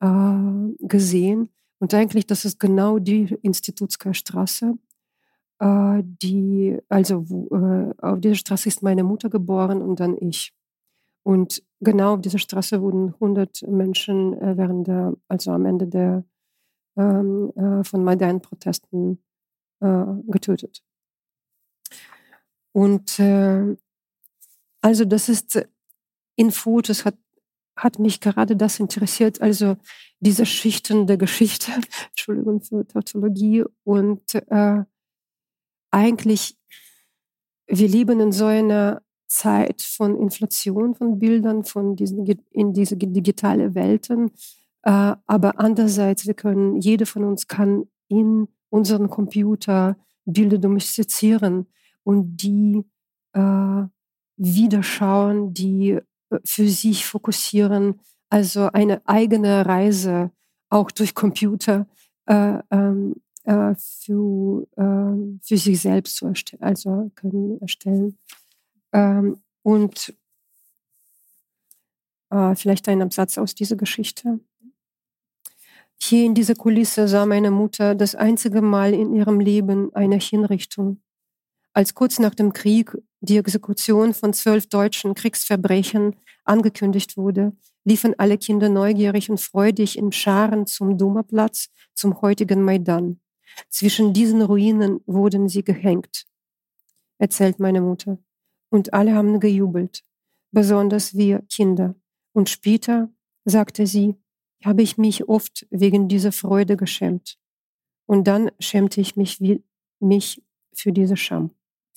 äh, 0.00 0.74
gesehen. 0.80 1.50
Und 1.78 1.94
eigentlich, 1.94 2.26
das 2.26 2.44
ist 2.44 2.58
genau 2.58 2.98
die 2.98 3.38
Institutsker 3.42 4.12
Straße, 4.12 4.74
äh, 5.60 6.02
die, 6.02 6.78
also 6.88 7.28
wo, 7.28 7.56
äh, 7.56 7.94
auf 8.02 8.20
dieser 8.20 8.34
Straße 8.34 8.68
ist 8.68 8.82
meine 8.82 9.04
Mutter 9.04 9.30
geboren 9.30 9.82
und 9.82 10.00
dann 10.00 10.16
ich. 10.18 10.52
Und 11.22 11.62
genau 11.80 12.14
auf 12.14 12.20
dieser 12.22 12.38
Straße 12.38 12.80
wurden 12.80 13.14
100 13.14 13.62
Menschen 13.68 14.34
äh, 14.40 14.56
während 14.56 14.88
der, 14.88 15.14
also 15.28 15.52
am 15.52 15.66
Ende 15.66 15.86
der 15.86 16.24
ähm, 16.96 17.52
von 17.84 18.04
Maidan-Protesten 18.04 19.22
getötet. 20.26 20.82
Und 22.72 23.18
äh, 23.18 23.76
also 24.80 25.04
das 25.04 25.28
ist 25.28 25.66
in 26.36 26.50
Fotos 26.50 27.04
hat, 27.04 27.16
hat 27.76 27.98
mich 27.98 28.20
gerade 28.20 28.56
das 28.56 28.80
interessiert, 28.80 29.40
also 29.40 29.76
diese 30.20 30.46
Schichten 30.46 31.06
der 31.06 31.16
Geschichte, 31.16 31.72
Entschuldigung 32.08 32.62
für 32.62 32.86
Tautologie. 32.86 33.64
Und 33.84 34.34
äh, 34.34 34.84
eigentlich, 35.90 36.56
wir 37.66 37.88
leben 37.88 38.20
in 38.20 38.32
so 38.32 38.46
einer 38.46 39.02
Zeit 39.26 39.82
von 39.82 40.16
Inflation 40.16 40.94
von 40.94 41.18
Bildern, 41.18 41.64
von 41.64 41.94
diesen, 41.94 42.26
in 42.50 42.72
diese 42.72 42.96
digitale 42.96 43.74
Welten, 43.74 44.30
äh, 44.82 45.14
aber 45.26 45.58
andererseits, 45.58 46.26
wir 46.26 46.34
können, 46.34 46.80
jede 46.80 47.06
von 47.06 47.24
uns 47.24 47.46
kann 47.46 47.84
in 48.08 48.48
unseren 48.70 49.08
Computer 49.08 49.96
Bilder 50.24 50.58
domestizieren 50.58 51.66
und 52.10 52.38
die 52.38 52.84
äh, 53.34 53.82
wiederschauen, 54.36 55.54
die 55.54 55.90
äh, 55.90 56.02
für 56.44 56.68
sich 56.68 57.06
fokussieren, 57.06 58.00
also 58.30 58.66
eine 58.72 59.00
eigene 59.06 59.64
Reise 59.64 60.32
auch 60.70 60.90
durch 60.90 61.14
Computer 61.14 61.86
äh, 62.26 62.58
ähm, 62.72 63.14
äh, 63.44 63.76
für, 63.76 64.66
äh, 64.76 65.38
für 65.40 65.56
sich 65.56 65.80
selbst 65.80 66.16
zu 66.16 66.26
erstellen, 66.26 66.62
also 66.64 67.12
können 67.14 67.60
erstellen. 67.60 68.18
Ähm, 68.92 69.40
und 69.62 70.12
äh, 72.30 72.56
vielleicht 72.56 72.88
ein 72.88 73.02
Absatz 73.02 73.38
aus 73.38 73.54
dieser 73.54 73.76
Geschichte. 73.76 74.40
Hier 75.96 76.24
in 76.24 76.34
dieser 76.34 76.56
Kulisse 76.56 77.06
sah 77.06 77.24
meine 77.24 77.52
Mutter 77.52 77.94
das 77.94 78.16
einzige 78.16 78.62
Mal 78.62 78.94
in 78.94 79.14
ihrem 79.14 79.38
Leben 79.38 79.94
eine 79.94 80.16
Hinrichtung. 80.16 81.00
Als 81.72 81.94
kurz 81.94 82.18
nach 82.18 82.34
dem 82.34 82.52
Krieg 82.52 82.96
die 83.20 83.36
Exekution 83.36 84.14
von 84.14 84.32
zwölf 84.32 84.68
deutschen 84.68 85.14
Kriegsverbrechern 85.14 86.16
angekündigt 86.44 87.16
wurde, 87.16 87.52
liefen 87.84 88.18
alle 88.18 88.38
Kinder 88.38 88.68
neugierig 88.68 89.30
und 89.30 89.40
freudig 89.40 89.96
in 89.96 90.12
Scharen 90.12 90.66
zum 90.66 90.98
Duma-Platz, 90.98 91.68
zum 91.94 92.20
heutigen 92.22 92.62
Maidan. 92.62 93.20
Zwischen 93.68 94.12
diesen 94.12 94.42
Ruinen 94.42 95.00
wurden 95.06 95.48
sie 95.48 95.62
gehängt, 95.62 96.26
erzählt 97.18 97.58
meine 97.58 97.80
Mutter. 97.80 98.18
Und 98.70 98.92
alle 98.94 99.14
haben 99.14 99.40
gejubelt, 99.40 100.02
besonders 100.52 101.14
wir 101.14 101.42
Kinder. 101.48 101.94
Und 102.32 102.48
später, 102.48 103.10
sagte 103.44 103.86
sie, 103.86 104.16
habe 104.64 104.82
ich 104.82 104.98
mich 104.98 105.28
oft 105.28 105.66
wegen 105.70 106.08
dieser 106.08 106.32
Freude 106.32 106.76
geschämt. 106.76 107.38
Und 108.06 108.24
dann 108.24 108.50
schämte 108.58 109.00
ich 109.00 109.16
mich, 109.16 109.40
mich 110.00 110.42
für 110.74 110.92
diese 110.92 111.16
Scham. 111.16 111.50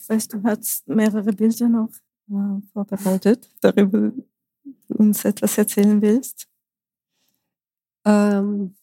Ich 0.04 0.10
weiß, 0.10 0.28
du 0.28 0.44
hast 0.44 0.86
mehrere 0.90 1.32
Bilder 1.32 1.70
noch 1.70 1.88
äh, 2.30 2.62
vorbereitet, 2.74 3.50
darüber 3.62 4.12
uns 4.90 5.24
etwas 5.24 5.58
erzählen 5.58 6.02
willst. 6.02 6.50
Ähm, 8.04 8.76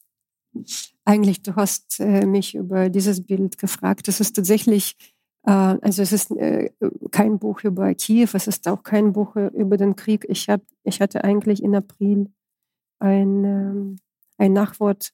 eigentlich, 1.05 1.43
du 1.43 1.55
hast 1.57 2.01
äh, 2.01 2.25
mich 2.25 2.55
über 2.55 2.89
dieses 2.89 3.23
Bild 3.23 3.59
gefragt. 3.59 4.09
Es 4.09 4.21
ist 4.21 4.35
tatsächlich, 4.35 4.97
äh, 5.43 5.51
also 5.51 6.01
es 6.01 6.13
ist 6.13 6.31
äh, 6.31 6.71
kein 7.11 7.39
Buch 7.39 7.65
über 7.65 7.95
Kiew, 7.95 8.31
es 8.33 8.47
ist 8.47 8.67
auch 8.67 8.83
kein 8.83 9.13
Buch 9.13 9.37
über 9.37 9.77
den 9.77 9.97
Krieg. 9.97 10.25
Ich, 10.27 10.49
hab, 10.49 10.63
ich 10.85 11.03
hatte 11.03 11.23
eigentlich 11.23 11.63
in 11.63 11.77
April 11.77 12.31
ein, 12.99 13.45
ähm, 13.45 13.97
ein 14.39 14.55
Nachwort 14.55 15.13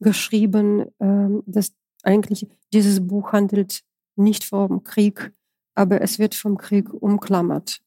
geschrieben, 0.00 0.86
ähm, 0.98 1.42
dass 1.44 1.74
eigentlich 2.04 2.48
dieses 2.72 3.06
Buch 3.06 3.32
handelt 3.32 3.82
nicht 4.16 4.44
vom 4.44 4.82
Krieg, 4.82 5.30
aber 5.74 6.00
es 6.00 6.18
wird 6.18 6.34
vom 6.34 6.56
Krieg 6.56 6.92
umklammert. 6.92 7.80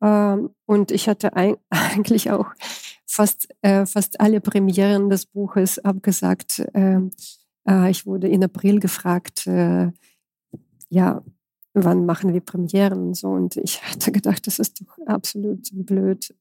Ähm, 0.00 0.50
und 0.66 0.90
ich 0.90 1.08
hatte 1.08 1.32
eigentlich 1.70 2.30
auch 2.30 2.46
fast, 3.06 3.48
äh, 3.62 3.86
fast 3.86 4.20
alle 4.20 4.40
Premieren 4.40 5.10
des 5.10 5.26
Buches 5.26 5.78
abgesagt. 5.78 6.64
Ähm, 6.74 7.10
äh, 7.68 7.90
ich 7.90 8.06
wurde 8.06 8.28
in 8.28 8.44
April 8.44 8.80
gefragt, 8.80 9.46
äh, 9.46 9.90
ja, 10.88 11.22
wann 11.74 12.04
machen 12.04 12.32
wir 12.32 12.40
Premieren 12.40 13.08
und 13.08 13.14
so. 13.14 13.28
Und 13.28 13.56
ich 13.56 13.82
hatte 13.90 14.12
gedacht, 14.12 14.46
das 14.46 14.58
ist 14.58 14.80
doch 14.80 14.98
absolut 15.06 15.68
blöd, 15.72 16.34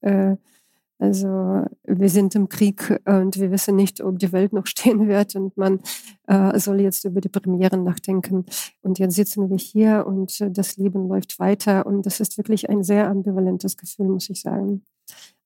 Also 1.02 1.66
wir 1.84 2.10
sind 2.10 2.36
im 2.36 2.48
Krieg 2.48 3.02
und 3.06 3.40
wir 3.40 3.50
wissen 3.50 3.76
nicht, 3.76 4.02
ob 4.02 4.20
die 4.20 4.32
Welt 4.32 4.54
noch 4.54 4.66
stehen 4.68 5.08
wird 5.08 5.36
und 5.36 5.58
man 5.58 5.80
äh, 6.28 6.60
soll 6.60 6.80
jetzt 6.80 7.06
über 7.06 7.22
die 7.22 7.30
Premieren 7.30 7.84
nachdenken. 7.84 8.46
Und 8.84 9.00
jetzt 9.00 9.16
sitzen 9.16 9.50
wir 9.50 9.58
hier 9.58 10.06
und 10.06 10.44
das 10.56 10.78
Leben 10.78 11.08
läuft 11.08 11.40
weiter 11.40 11.88
und 11.88 12.06
das 12.06 12.20
ist 12.20 12.38
wirklich 12.38 12.70
ein 12.70 12.84
sehr 12.84 13.10
ambivalentes 13.10 13.78
Gefühl, 13.78 14.10
muss 14.10 14.30
ich 14.30 14.42
sagen. 14.42 14.84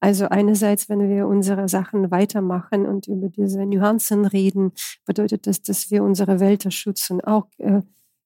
Also 0.02 0.28
einerseits, 0.28 0.90
wenn 0.90 1.10
wir 1.10 1.26
unsere 1.26 1.70
Sachen 1.70 2.12
weitermachen 2.12 2.86
und 2.86 3.08
über 3.08 3.30
diese 3.30 3.66
Nuancen 3.66 4.26
reden, 4.26 4.74
bedeutet 5.06 5.48
das, 5.48 5.62
dass 5.62 5.90
wir 5.90 6.04
unsere 6.04 6.42
Welt 6.42 6.72
schützen, 6.74 7.22
auch 7.22 7.48
äh, 7.60 7.82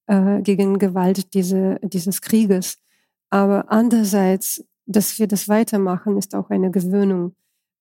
äh, 0.08 0.42
gegen 0.42 0.80
Gewalt 0.80 1.36
diese, 1.36 1.80
dieses 1.84 2.22
Krieges. 2.22 2.78
Aber 3.30 3.72
andererseits, 3.72 4.66
dass 4.90 5.20
wir 5.20 5.28
das 5.28 5.48
weitermachen, 5.48 6.18
ist 6.18 6.34
auch 6.34 6.50
eine 6.50 6.72
Gewöhnung 6.72 7.36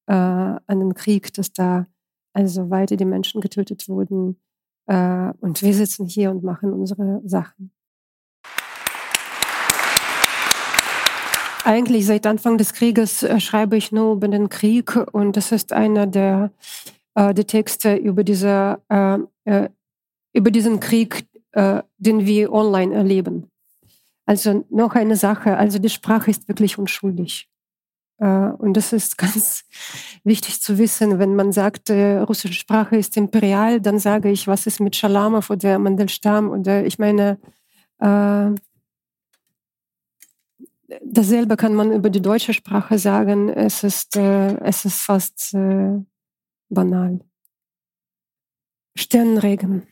äh, 0.06 0.12
an 0.12 0.60
den 0.66 0.94
Krieg, 0.94 1.32
dass 1.32 1.52
da 1.52 1.86
also 2.34 2.70
weiter 2.70 2.96
die 2.96 3.06
Menschen 3.06 3.40
getötet 3.40 3.88
wurden. 3.88 4.38
Äh, 4.86 5.32
und 5.40 5.62
wir 5.62 5.74
sitzen 5.74 6.06
hier 6.06 6.30
und 6.30 6.44
machen 6.44 6.72
unsere 6.72 7.22
Sachen. 7.24 7.72
Eigentlich 11.64 12.06
seit 12.06 12.26
Anfang 12.26 12.58
des 12.58 12.72
Krieges 12.72 13.22
äh, 13.22 13.40
schreibe 13.40 13.76
ich 13.76 13.90
nur 13.90 14.14
über 14.14 14.28
den 14.28 14.48
Krieg 14.48 14.96
und 15.12 15.36
das 15.36 15.50
ist 15.50 15.72
einer 15.72 16.06
der, 16.06 16.52
äh, 17.14 17.32
der 17.32 17.46
Texte 17.46 17.94
über, 17.94 18.22
diese, 18.22 18.80
äh, 18.88 19.68
über 20.32 20.50
diesen 20.50 20.80
Krieg, 20.80 21.26
den 21.54 22.26
wir 22.26 22.52
online 22.52 22.94
erleben. 22.94 23.50
Also 24.28 24.66
noch 24.70 24.94
eine 24.94 25.16
Sache, 25.16 25.56
also 25.56 25.78
die 25.78 25.88
Sprache 25.88 26.30
ist 26.30 26.48
wirklich 26.48 26.76
unschuldig. 26.76 27.48
Äh, 28.18 28.50
und 28.58 28.76
das 28.76 28.92
ist 28.92 29.16
ganz 29.24 29.64
wichtig 30.22 30.60
zu 30.60 30.76
wissen. 30.76 31.18
Wenn 31.18 31.34
man 31.34 31.52
sagt, 31.52 31.90
russische 31.90 32.54
Sprache 32.54 32.96
ist 32.96 33.16
imperial, 33.16 33.80
dann 33.80 33.98
sage 33.98 34.30
ich, 34.30 34.46
was 34.46 34.66
ist 34.66 34.80
mit 34.80 34.96
Schalamow 34.96 35.48
oder 35.48 35.78
Mandelstam 35.78 36.50
oder 36.50 36.84
ich 36.84 36.98
meine, 36.98 37.38
dasselbe 41.04 41.56
kann 41.56 41.74
man 41.74 41.92
über 41.92 42.10
die 42.10 42.22
deutsche 42.22 42.52
Sprache 42.52 42.98
sagen. 42.98 43.48
Es 43.48 43.84
ist, 43.84 44.16
äh, 44.16 44.56
es 44.60 44.84
ist 44.84 45.00
fast 45.00 45.54
äh, 45.54 45.98
banal. 46.68 47.20
Sternenregen. 48.96 49.86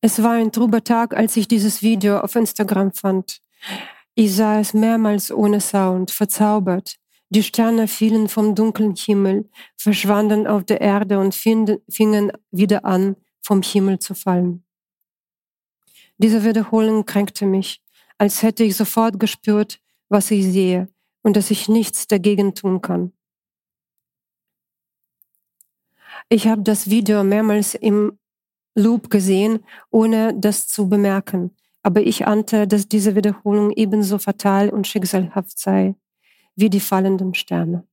Es 0.00 0.22
war 0.22 0.32
ein 0.32 0.52
trüber 0.52 0.84
Tag, 0.84 1.16
als 1.16 1.36
ich 1.36 1.48
dieses 1.48 1.82
Video 1.82 2.20
auf 2.20 2.36
Instagram 2.36 2.92
fand. 2.92 3.40
Ich 4.14 4.34
sah 4.34 4.60
es 4.60 4.72
mehrmals 4.72 5.32
ohne 5.32 5.60
Sound, 5.60 6.12
verzaubert. 6.12 6.96
Die 7.30 7.42
Sterne 7.42 7.88
fielen 7.88 8.28
vom 8.28 8.54
dunklen 8.54 8.94
Himmel, 8.94 9.50
verschwanden 9.76 10.46
auf 10.46 10.64
der 10.64 10.80
Erde 10.80 11.18
und 11.18 11.34
fingen 11.34 12.32
wieder 12.50 12.84
an, 12.84 13.16
vom 13.42 13.62
Himmel 13.62 13.98
zu 13.98 14.14
fallen. 14.14 14.64
Diese 16.16 16.44
Wiederholung 16.44 17.04
kränkte 17.04 17.44
mich, 17.44 17.82
als 18.18 18.42
hätte 18.42 18.64
ich 18.64 18.76
sofort 18.76 19.20
gespürt, 19.20 19.80
was 20.08 20.30
ich 20.30 20.44
sehe 20.44 20.88
und 21.22 21.36
dass 21.36 21.50
ich 21.50 21.68
nichts 21.68 22.06
dagegen 22.06 22.54
tun 22.54 22.80
kann. 22.80 23.12
Ich 26.28 26.46
habe 26.46 26.62
das 26.62 26.88
Video 26.88 27.24
mehrmals 27.24 27.74
im 27.74 28.18
Loop 28.78 29.10
gesehen, 29.10 29.60
ohne 29.90 30.34
das 30.34 30.68
zu 30.68 30.88
bemerken, 30.88 31.50
aber 31.82 32.00
ich 32.00 32.26
ahnte, 32.26 32.66
dass 32.66 32.88
diese 32.88 33.16
Wiederholung 33.16 33.72
ebenso 33.72 34.18
fatal 34.18 34.70
und 34.70 34.86
schicksalhaft 34.86 35.58
sei 35.58 35.94
wie 36.54 36.70
die 36.70 36.80
fallenden 36.80 37.34
Sterne. 37.34 37.84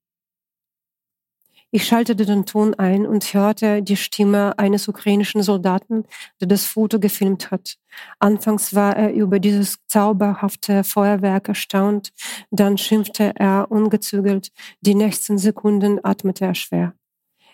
Ich 1.72 1.86
schaltete 1.86 2.26
den 2.26 2.46
Ton 2.46 2.74
ein 2.76 3.06
und 3.06 3.34
hörte 3.34 3.84
die 3.84 3.98
Stimme 3.98 4.58
eines 4.58 4.88
ukrainischen 4.88 5.44
Soldaten, 5.44 6.06
der 6.40 6.48
das 6.48 6.66
Foto 6.66 7.00
gefilmt 7.00 7.52
hat. 7.52 7.78
Anfangs 8.20 8.74
war 8.74 8.96
er 8.96 9.12
über 9.12 9.40
dieses 9.40 9.78
zauberhafte 9.88 10.84
Feuerwerk 10.84 11.50
erstaunt, 11.50 12.14
dann 12.50 12.78
schimpfte 12.78 13.34
er 13.36 13.68
ungezügelt, 13.70 14.52
die 14.82 14.96
nächsten 14.96 15.38
Sekunden 15.38 16.00
atmete 16.04 16.46
er 16.46 16.56
schwer. 16.56 16.94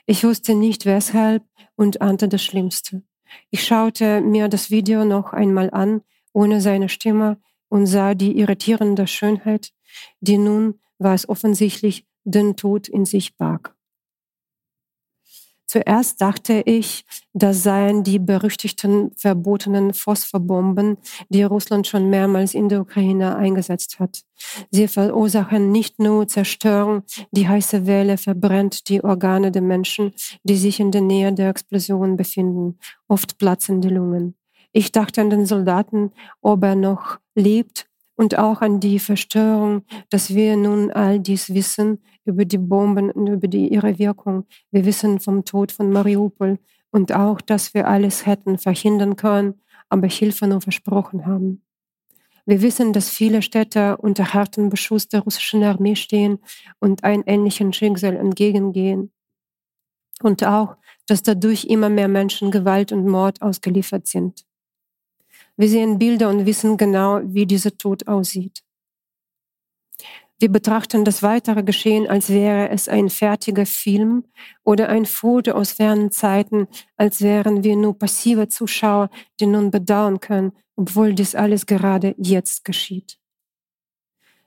Ich 0.06 0.24
wusste 0.24 0.56
nicht 0.56 0.86
weshalb 0.86 1.44
und 1.76 2.02
ahnte 2.02 2.28
das 2.28 2.44
Schlimmste. 2.44 3.02
Ich 3.50 3.63
schaute 3.63 4.22
mir 4.22 4.48
das 4.48 4.72
Video 4.72 5.06
noch 5.06 5.34
einmal 5.34 5.70
an, 5.72 6.02
ohne 6.34 6.62
seine 6.62 6.89
Stimme, 6.89 7.38
und 7.70 7.86
sah 7.86 8.15
die 8.15 8.38
irritierende 8.38 9.08
Schönheit, 9.08 9.72
die 10.20 10.38
nun, 10.38 10.80
war 11.00 11.13
es 11.13 11.28
offensichtlich, 11.28 12.06
den 12.24 12.56
Tod 12.56 12.88
in 12.88 13.06
sich 13.06 13.38
barg. 13.38 13.76
Zuerst 15.72 16.20
dachte 16.20 16.64
ich, 16.66 17.06
das 17.32 17.64
seien 17.64 18.04
die 18.04 18.20
berüchtigten 18.20 19.12
verbotenen 19.16 19.94
Phosphorbomben, 19.94 20.98
die 21.30 21.44
Russland 21.44 21.88
schon 21.88 22.10
mehrmals 22.10 22.54
in 22.54 22.68
der 22.68 22.82
Ukraine 22.82 23.38
eingesetzt 23.38 23.98
hat. 23.98 24.24
Sie 24.70 24.90
verursachen 24.90 25.72
nicht 25.72 25.98
nur 25.98 26.28
Zerstörung, 26.28 27.04
die 27.32 27.48
heiße 27.48 27.88
Welle 27.88 28.18
verbrennt 28.18 28.90
die 28.90 29.02
Organe 29.02 29.50
der 29.50 29.62
Menschen, 29.62 30.12
die 30.44 30.58
sich 30.58 30.82
in 30.82 30.92
der 30.92 31.00
Nähe 31.00 31.32
der 31.32 31.48
Explosion 31.48 32.18
befinden. 32.18 32.78
Oft 33.08 33.38
platzen 33.38 33.80
die 33.80 33.88
Lungen. 33.88 34.36
Ich 34.74 34.92
dachte 34.92 35.22
an 35.22 35.30
den 35.30 35.46
Soldaten, 35.46 36.12
ob 36.42 36.66
er 36.66 36.76
noch 36.76 37.20
lebt 37.34 37.88
und 38.22 38.38
auch 38.38 38.62
an 38.62 38.80
die 38.80 39.00
Verstörung, 39.00 39.82
dass 40.12 40.36
wir 40.36 40.56
nun 40.56 40.92
all 40.92 41.20
dies 41.20 41.56
wissen 41.56 42.04
über 42.24 42.46
die 42.46 42.60
Bomben 42.60 43.10
und 43.10 43.26
über 43.26 43.48
die, 43.48 43.70
ihre 43.70 43.98
Wirkung. 43.98 44.46
Wir 44.70 44.86
wissen 44.86 45.20
vom 45.20 45.44
Tod 45.44 45.72
von 45.72 45.92
Mariupol 45.92 46.60
und 46.92 47.14
auch, 47.14 47.42
dass 47.42 47.74
wir 47.74 47.88
alles 47.88 48.28
hätten 48.28 48.60
verhindern 48.60 49.16
können, 49.16 49.56
aber 49.90 50.06
Hilfe 50.06 50.46
nur 50.46 50.62
versprochen 50.62 51.26
haben. 51.26 51.64
Wir 52.46 52.62
wissen, 52.62 52.94
dass 52.94 53.10
viele 53.10 53.42
Städte 53.42 53.98
unter 53.98 54.36
hartem 54.36 54.70
Beschuss 54.70 55.08
der 55.08 55.22
russischen 55.22 55.64
Armee 55.64 55.96
stehen 55.96 56.38
und 56.80 57.04
ein 57.04 57.24
ähnlichen 57.26 57.74
Schicksal 57.74 58.16
entgegengehen. 58.16 59.12
Und 60.22 60.44
auch, 60.44 60.76
dass 61.08 61.24
dadurch 61.24 61.66
immer 61.66 61.90
mehr 61.90 62.08
Menschen 62.08 62.52
Gewalt 62.52 62.92
und 62.92 63.08
Mord 63.08 63.42
ausgeliefert 63.42 64.06
sind. 64.06 64.46
Wir 65.62 65.69
sehen 65.69 66.00
Bilder 66.00 66.30
und 66.30 66.47
wissen 66.47 66.76
genau, 66.76 67.21
wie 67.24 67.45
dieser 67.45 67.78
Tod 67.78 68.08
aussieht. 68.08 68.63
Wir 70.39 70.52
betrachten 70.52 71.06
das 71.06 71.21
weitere 71.21 71.62
Geschehen, 71.62 72.08
als 72.08 72.30
wäre 72.30 72.69
es 72.69 72.89
ein 72.89 73.12
fertiger 73.12 73.67
Film 73.67 74.24
oder 74.63 74.89
ein 74.89 75.06
Foto 75.06 75.52
aus 75.52 75.74
fernen 75.74 76.10
Zeiten, 76.10 76.67
als 76.97 77.21
wären 77.21 77.63
wir 77.63 77.76
nur 77.76 77.95
passive 77.95 78.47
Zuschauer, 78.47 79.12
die 79.39 79.45
nun 79.45 79.69
bedauern 79.69 80.19
können, 80.19 80.54
obwohl 80.76 81.13
dies 81.13 81.36
alles 81.36 81.67
gerade 81.67 82.15
jetzt 82.17 82.65
geschieht. 82.65 83.19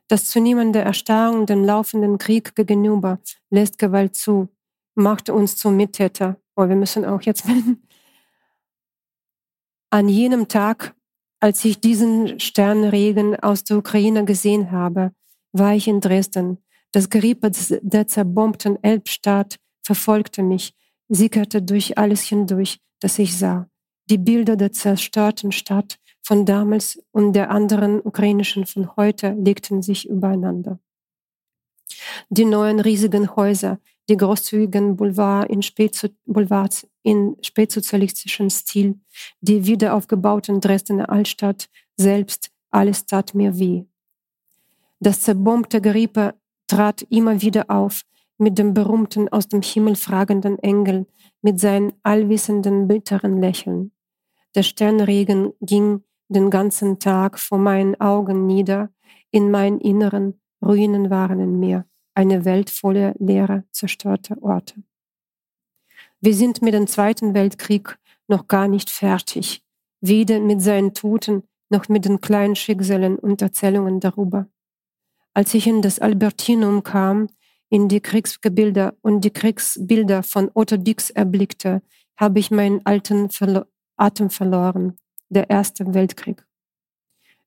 Das 0.08 0.24
zunehmende 0.24 0.80
Erstarren 0.80 1.46
dem 1.46 1.62
laufenden 1.62 2.18
Krieg 2.18 2.56
gegenüber 2.56 3.20
lässt 3.50 3.78
Gewalt 3.78 4.16
zu, 4.16 4.48
macht 4.96 5.30
uns 5.30 5.56
zum 5.56 5.76
Mittäter. 5.76 6.40
Oh, 6.56 6.68
wir 6.68 6.74
müssen 6.74 7.04
auch 7.04 7.22
jetzt 7.22 7.44
An 9.90 10.08
jenem 10.08 10.48
Tag, 10.48 10.96
als 11.44 11.62
ich 11.66 11.78
diesen 11.78 12.40
Sternregen 12.40 13.38
aus 13.38 13.64
der 13.64 13.76
Ukraine 13.76 14.24
gesehen 14.24 14.70
habe, 14.70 15.12
war 15.52 15.74
ich 15.74 15.86
in 15.88 16.00
Dresden. 16.00 16.56
Das 16.90 17.10
Gerippe 17.10 17.50
der 17.82 18.06
zerbombten 18.06 18.82
Elbstadt 18.82 19.56
verfolgte 19.82 20.42
mich, 20.42 20.72
sickerte 21.10 21.60
durch 21.60 21.98
alles 21.98 22.22
hindurch, 22.22 22.80
das 23.00 23.18
ich 23.18 23.36
sah. 23.36 23.68
Die 24.08 24.16
Bilder 24.16 24.56
der 24.56 24.72
zerstörten 24.72 25.52
Stadt 25.52 25.98
von 26.22 26.46
damals 26.46 26.98
und 27.12 27.34
der 27.34 27.50
anderen 27.50 28.00
ukrainischen 28.00 28.64
von 28.64 28.96
heute 28.96 29.34
legten 29.34 29.82
sich 29.82 30.08
übereinander. 30.08 30.78
Die 32.30 32.46
neuen 32.46 32.80
riesigen 32.80 33.36
Häuser, 33.36 33.80
die 34.08 34.16
großzügigen 34.16 34.96
Boulevard 34.96 35.50
in 35.50 35.62
Boulevards 36.26 36.86
in 37.02 37.36
spätsozialistischen 37.42 38.50
Stil, 38.50 38.98
die 39.40 39.66
wiederaufgebauten 39.66 40.60
Dresdner 40.60 41.10
Altstadt 41.10 41.68
selbst, 41.96 42.50
alles 42.70 43.06
tat 43.06 43.34
mir 43.34 43.58
weh. 43.58 43.84
Das 45.00 45.20
zerbombte 45.22 45.80
Gerippe 45.80 46.34
trat 46.66 47.02
immer 47.10 47.40
wieder 47.40 47.70
auf, 47.70 48.02
mit 48.36 48.58
dem 48.58 48.74
berühmten 48.74 49.28
aus 49.28 49.48
dem 49.48 49.62
Himmel 49.62 49.96
fragenden 49.96 50.58
Engel, 50.58 51.06
mit 51.40 51.60
seinem 51.60 51.92
allwissenden, 52.02 52.88
bitteren 52.88 53.40
Lächeln. 53.40 53.92
Der 54.54 54.62
Sternregen 54.62 55.52
ging 55.60 56.02
den 56.28 56.50
ganzen 56.50 56.98
Tag 56.98 57.38
vor 57.38 57.58
meinen 57.58 58.00
Augen 58.00 58.46
nieder, 58.46 58.90
in 59.30 59.50
meinen 59.50 59.80
Inneren 59.80 60.40
Ruinen 60.62 61.10
waren 61.10 61.40
in 61.40 61.58
mir 61.60 61.86
eine 62.14 62.44
Welt 62.44 62.70
voller 62.70 63.14
leerer, 63.18 63.64
zerstörter 63.70 64.42
Orte. 64.42 64.82
Wir 66.20 66.34
sind 66.34 66.62
mit 66.62 66.74
dem 66.74 66.86
Zweiten 66.86 67.34
Weltkrieg 67.34 67.98
noch 68.28 68.48
gar 68.48 68.68
nicht 68.68 68.90
fertig, 68.90 69.62
weder 70.00 70.40
mit 70.40 70.62
seinen 70.62 70.94
Toten 70.94 71.42
noch 71.68 71.88
mit 71.88 72.04
den 72.04 72.20
kleinen 72.20 72.56
Schicksalen 72.56 73.18
und 73.18 73.42
Erzählungen 73.42 74.00
darüber. 74.00 74.46
Als 75.34 75.52
ich 75.54 75.66
in 75.66 75.82
das 75.82 75.98
Albertinum 75.98 76.82
kam, 76.82 77.28
in 77.68 77.88
die 77.88 78.00
Kriegsbilder 78.00 78.94
und 79.02 79.22
die 79.24 79.32
Kriegsbilder 79.32 80.22
von 80.22 80.50
Otto 80.54 80.76
Dix 80.76 81.10
erblickte, 81.10 81.82
habe 82.16 82.38
ich 82.38 82.50
meinen 82.50 82.80
alten 82.86 83.30
Verlo 83.30 83.64
Atem 83.96 84.30
verloren. 84.30 84.96
Der 85.28 85.50
Erste 85.50 85.94
Weltkrieg. 85.94 86.44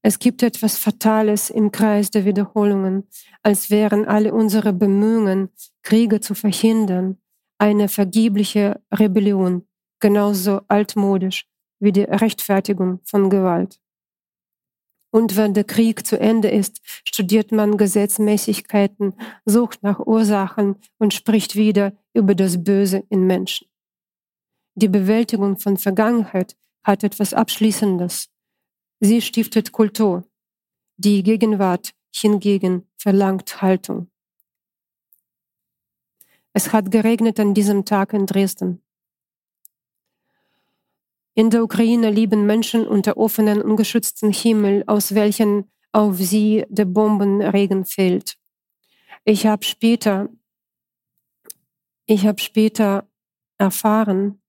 Es 0.08 0.20
gibt 0.20 0.42
etwas 0.42 0.78
Fatales 0.78 1.50
im 1.50 1.70
Kreis 1.70 2.12
der 2.12 2.24
Wiederholungen, 2.24 3.10
als 3.44 3.70
wären 3.70 4.06
alle 4.06 4.34
unsere 4.34 4.72
Bemühungen, 4.72 5.50
Kriege 5.84 6.22
zu 6.22 6.34
verhindern, 6.34 7.18
eine 7.58 7.90
vergebliche 7.90 8.80
Rebellion, 8.90 9.68
genauso 10.00 10.62
altmodisch 10.70 11.46
wie 11.82 11.92
die 11.92 12.04
Rechtfertigung 12.04 13.02
von 13.04 13.30
Gewalt. 13.30 13.82
Und 15.12 15.36
wenn 15.36 15.54
der 15.54 15.66
Krieg 15.66 16.08
zu 16.08 16.18
Ende 16.18 16.52
ist, 16.52 16.80
studiert 17.04 17.52
man 17.52 17.76
Gesetzmäßigkeiten, 17.76 19.14
sucht 19.44 19.84
nach 19.84 20.00
Ursachen 20.00 20.78
und 21.00 21.14
spricht 21.14 21.58
wieder 21.58 21.92
über 22.14 22.34
das 22.34 22.64
Böse 22.64 23.04
in 23.10 23.28
Menschen. 23.28 23.68
Die 24.74 24.88
Bewältigung 24.88 25.58
von 25.58 25.76
Vergangenheit 25.76 26.56
hat 26.86 27.04
etwas 27.04 27.34
Abschließendes. 27.34 28.30
Sie 29.00 29.22
stiftet 29.22 29.72
Kultur. 29.72 30.24
Die 30.98 31.22
Gegenwart 31.22 31.94
hingegen 32.16 32.88
verlangt 32.98 33.62
Haltung. 33.62 34.10
Es 36.54 36.74
hat 36.74 36.90
geregnet 36.90 37.40
an 37.40 37.54
diesem 37.54 37.86
Tag 37.86 38.14
in 38.14 38.26
Dresden. 38.26 38.82
In 41.36 41.52
der 41.52 41.64
Ukraine 41.64 42.10
leben 42.10 42.48
Menschen 42.48 42.88
unter 42.88 43.18
offenen, 43.18 43.62
ungeschützten 43.62 44.32
Himmel, 44.32 44.84
aus 44.88 45.14
welchen 45.14 45.70
auf 45.92 46.18
sie 46.18 46.66
der 46.70 46.86
Bombenregen 46.86 47.86
fällt. 47.86 48.38
Ich 49.24 49.46
habe 49.46 49.64
später, 49.64 50.30
ich 52.08 52.26
habe 52.26 52.42
später 52.42 53.08
erfahren, 53.60 54.42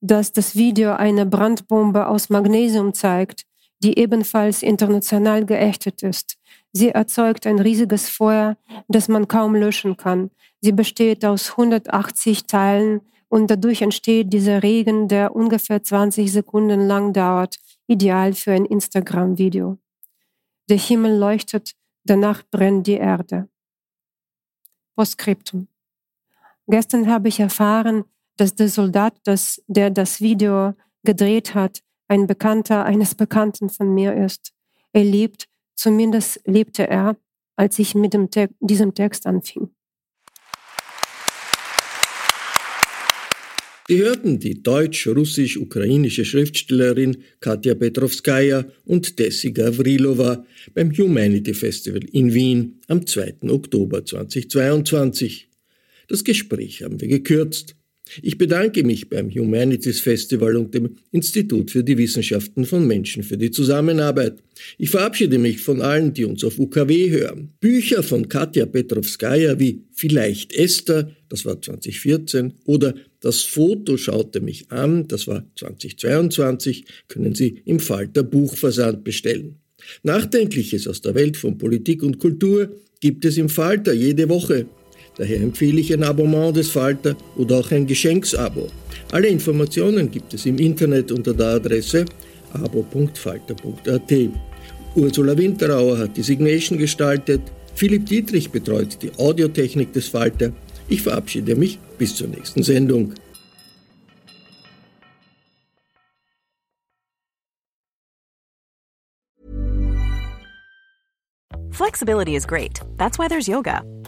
dass 0.00 0.32
das 0.32 0.56
Video 0.56 0.92
eine 0.92 1.26
Brandbombe 1.26 2.06
aus 2.06 2.30
Magnesium 2.30 2.94
zeigt, 2.94 3.44
die 3.82 3.98
ebenfalls 3.98 4.62
international 4.62 5.44
geächtet 5.44 6.02
ist. 6.02 6.36
Sie 6.72 6.90
erzeugt 6.90 7.46
ein 7.46 7.58
riesiges 7.58 8.08
Feuer, 8.08 8.56
das 8.88 9.08
man 9.08 9.26
kaum 9.28 9.54
löschen 9.54 9.96
kann. 9.96 10.30
Sie 10.60 10.72
besteht 10.72 11.24
aus 11.24 11.52
180 11.52 12.46
Teilen 12.46 13.00
und 13.28 13.50
dadurch 13.50 13.82
entsteht 13.82 14.32
dieser 14.32 14.62
Regen, 14.62 15.08
der 15.08 15.34
ungefähr 15.34 15.82
20 15.82 16.30
Sekunden 16.30 16.86
lang 16.86 17.12
dauert, 17.12 17.56
ideal 17.86 18.34
für 18.34 18.52
ein 18.52 18.64
Instagram-Video. 18.64 19.78
Der 20.68 20.78
Himmel 20.78 21.16
leuchtet, 21.16 21.72
danach 22.04 22.42
brennt 22.50 22.86
die 22.86 22.94
Erde. 22.94 23.48
Postskriptum. 24.94 25.68
Gestern 26.66 27.08
habe 27.08 27.28
ich 27.28 27.40
erfahren, 27.40 28.04
dass 28.40 28.54
der 28.54 28.68
Soldat, 28.68 29.14
das, 29.24 29.62
der 29.66 29.90
das 29.90 30.22
Video 30.22 30.72
gedreht 31.04 31.54
hat, 31.54 31.80
ein 32.08 32.26
Bekannter 32.26 32.86
eines 32.86 33.14
Bekannten 33.14 33.68
von 33.68 33.92
mir 33.92 34.14
ist. 34.14 34.52
Er 34.94 35.04
lebt, 35.04 35.44
zumindest 35.76 36.40
lebte 36.46 36.88
er, 36.88 37.18
als 37.56 37.78
ich 37.78 37.94
mit 37.94 38.14
dem 38.14 38.30
Te 38.30 38.48
diesem 38.58 38.94
Text 38.94 39.26
anfing. 39.26 39.68
Sie 43.88 43.98
hörten 43.98 44.38
die 44.38 44.62
deutsch-russisch-ukrainische 44.62 46.24
Schriftstellerin 46.24 47.24
Katja 47.40 47.74
Petrovskaya 47.74 48.64
und 48.84 49.18
Desi 49.18 49.50
Gavrilova 49.52 50.46
beim 50.74 50.96
Humanity 50.96 51.52
Festival 51.52 52.04
in 52.12 52.32
Wien 52.32 52.80
am 52.86 53.06
2. 53.06 53.50
Oktober 53.50 54.04
2022. 54.04 55.50
Das 56.08 56.24
Gespräch 56.24 56.82
haben 56.82 57.00
wir 57.00 57.08
gekürzt. 57.08 57.76
Ich 58.22 58.38
bedanke 58.38 58.84
mich 58.84 59.08
beim 59.08 59.30
Humanities 59.30 60.00
Festival 60.00 60.56
und 60.56 60.74
dem 60.74 60.96
Institut 61.12 61.70
für 61.70 61.84
die 61.84 61.96
Wissenschaften 61.96 62.64
von 62.64 62.86
Menschen 62.86 63.22
für 63.22 63.36
die 63.36 63.50
Zusammenarbeit. 63.50 64.38
Ich 64.78 64.90
verabschiede 64.90 65.38
mich 65.38 65.60
von 65.60 65.80
allen, 65.80 66.12
die 66.12 66.24
uns 66.24 66.44
auf 66.44 66.58
UKW 66.58 67.10
hören. 67.10 67.50
Bücher 67.60 68.02
von 68.02 68.28
Katja 68.28 68.66
Petrovskaya 68.66 69.58
wie 69.58 69.82
Vielleicht 69.92 70.52
Esther, 70.52 71.10
das 71.28 71.44
war 71.44 71.60
2014, 71.60 72.54
oder 72.64 72.94
Das 73.20 73.42
Foto 73.42 73.98
schaute 73.98 74.40
mich 74.40 74.70
an, 74.70 75.06
das 75.06 75.26
war 75.26 75.44
2022, 75.56 76.84
können 77.06 77.34
Sie 77.34 77.60
im 77.66 77.78
Falter 77.78 78.22
Buchversand 78.22 79.04
bestellen. 79.04 79.56
Nachdenkliches 80.02 80.88
aus 80.88 81.02
der 81.02 81.14
Welt 81.14 81.36
von 81.36 81.58
Politik 81.58 82.02
und 82.02 82.18
Kultur 82.18 82.70
gibt 83.00 83.24
es 83.24 83.36
im 83.36 83.48
Falter 83.48 83.92
jede 83.92 84.28
Woche. 84.28 84.66
Daher 85.20 85.42
empfehle 85.42 85.80
ich 85.82 85.92
ein 85.92 86.02
Abonnement 86.02 86.56
des 86.56 86.70
Falter 86.70 87.14
oder 87.36 87.58
auch 87.58 87.70
ein 87.72 87.86
Geschenksabo. 87.86 88.68
Alle 89.12 89.28
Informationen 89.28 90.10
gibt 90.10 90.32
es 90.32 90.46
im 90.46 90.56
Internet 90.56 91.12
unter 91.12 91.34
der 91.34 91.56
Adresse 91.56 92.06
abo.falter.at. 92.54 94.12
Ursula 94.96 95.36
Winterauer 95.36 95.98
hat 95.98 96.16
die 96.16 96.22
Signation 96.22 96.78
gestaltet, 96.78 97.42
Philipp 97.74 98.06
Dietrich 98.06 98.48
betreut 98.48 98.96
die 99.02 99.10
Audiotechnik 99.18 99.92
des 99.92 100.08
Falter. 100.08 100.54
Ich 100.88 101.02
verabschiede 101.02 101.54
mich 101.54 101.78
bis 101.98 102.14
zur 102.14 102.28
nächsten 102.28 102.62
Sendung. 102.62 103.12
Flexibility 111.72 112.36
is 112.36 112.46
great. 112.46 112.80
That's 112.96 113.18
why 113.18 113.28
there's 113.28 113.46
yoga. 113.46 113.82